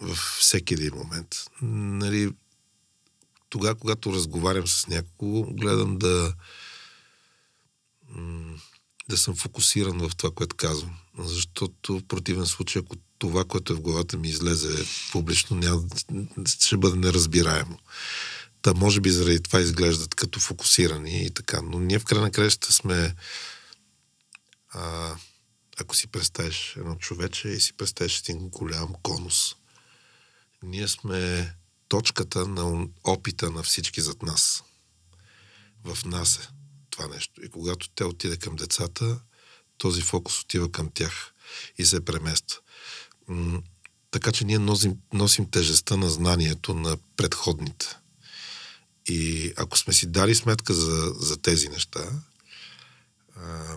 [0.00, 1.36] във всеки един момент.
[1.62, 2.32] Нали,
[3.48, 6.34] тогава, когато разговарям с някого, гледам да
[9.08, 10.98] да съм фокусиран в това, което казвам.
[11.18, 15.82] Защото в противен случай, ако това, което е в главата ми излезе публично, няма,
[16.46, 17.78] ще бъде неразбираемо.
[18.62, 21.62] Та може би заради това изглеждат като фокусирани и така.
[21.62, 23.14] Но ние в край на краща сме
[24.70, 25.14] а,
[25.80, 29.54] ако си представиш едно човече и си представиш един голям конус,
[30.62, 31.54] ние сме
[31.88, 34.64] точката на опита на всички зад нас.
[35.84, 36.48] В нас е
[36.90, 37.44] това нещо.
[37.44, 39.20] И когато те отиде към децата,
[39.78, 41.32] този фокус отива към тях
[41.78, 42.58] и се премества.
[44.10, 47.96] Така че ние носим, носим тежестта на знанието на предходните.
[49.06, 52.10] И ако сме си дали сметка за, за тези неща,
[53.36, 53.76] а,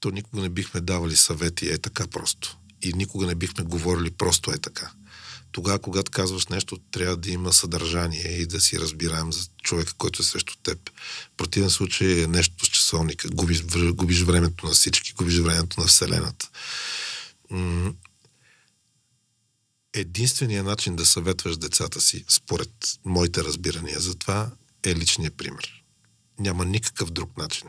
[0.00, 2.58] то никога не бихме давали съвети е така просто.
[2.82, 4.92] И никога не бихме говорили просто е така
[5.52, 10.22] тогава, когато казваш нещо, трябва да има съдържание и да си разбираем за човека, който
[10.22, 10.90] е срещу теб.
[11.34, 13.28] В противен случай е нещо с часовника.
[13.28, 16.48] Губиш, губиш времето на всички, губиш времето на Вселената.
[19.94, 22.70] Единственият начин да съветваш децата си, според
[23.04, 24.50] моите разбирания за това,
[24.82, 25.82] е личният пример.
[26.38, 27.68] Няма никакъв друг начин.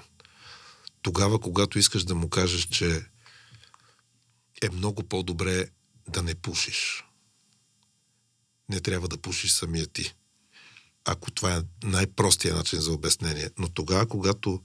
[1.01, 3.05] Тогава, когато искаш да му кажеш, че
[4.61, 5.67] е много по-добре
[6.09, 7.03] да не пушиш,
[8.73, 10.15] не трябва да пушиш самия ти.
[11.05, 13.49] Ако това е най-простия начин за обяснение.
[13.57, 14.63] Но тогава, когато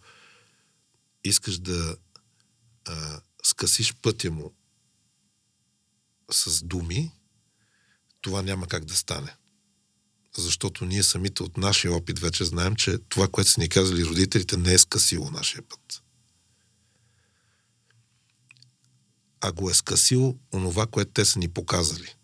[1.25, 1.97] искаш да
[2.85, 4.55] а, скъсиш пътя му
[6.31, 7.13] с думи,
[8.21, 9.37] това няма как да стане.
[10.37, 14.57] Защото ние самите от нашия опит вече знаем, че това, което са ни казали родителите,
[14.57, 16.03] не е скъсило нашия път.
[19.41, 22.15] А го е скъсило онова, което те са ни показали.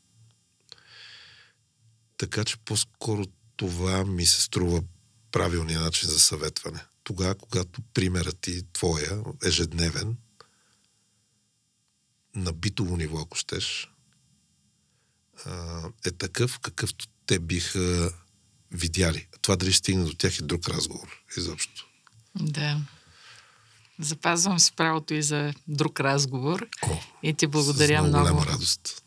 [2.25, 3.25] Така че по-скоро
[3.57, 4.83] това ми се струва
[5.31, 6.85] правилния начин за съветване.
[7.03, 10.17] Тогава, когато примерът ти, твоя, ежедневен,
[12.35, 13.91] на битово ниво, ако щеш,
[16.07, 18.13] е такъв, какъвто те биха
[18.71, 19.29] видяли.
[19.43, 21.89] Това дали стигне до тях е друг разговор, изобщо.
[22.41, 22.81] Да.
[23.99, 26.69] Запазвам си правото и за друг разговор.
[26.83, 28.25] О, и ти благодаря с много.
[28.25, 29.04] голяма радост.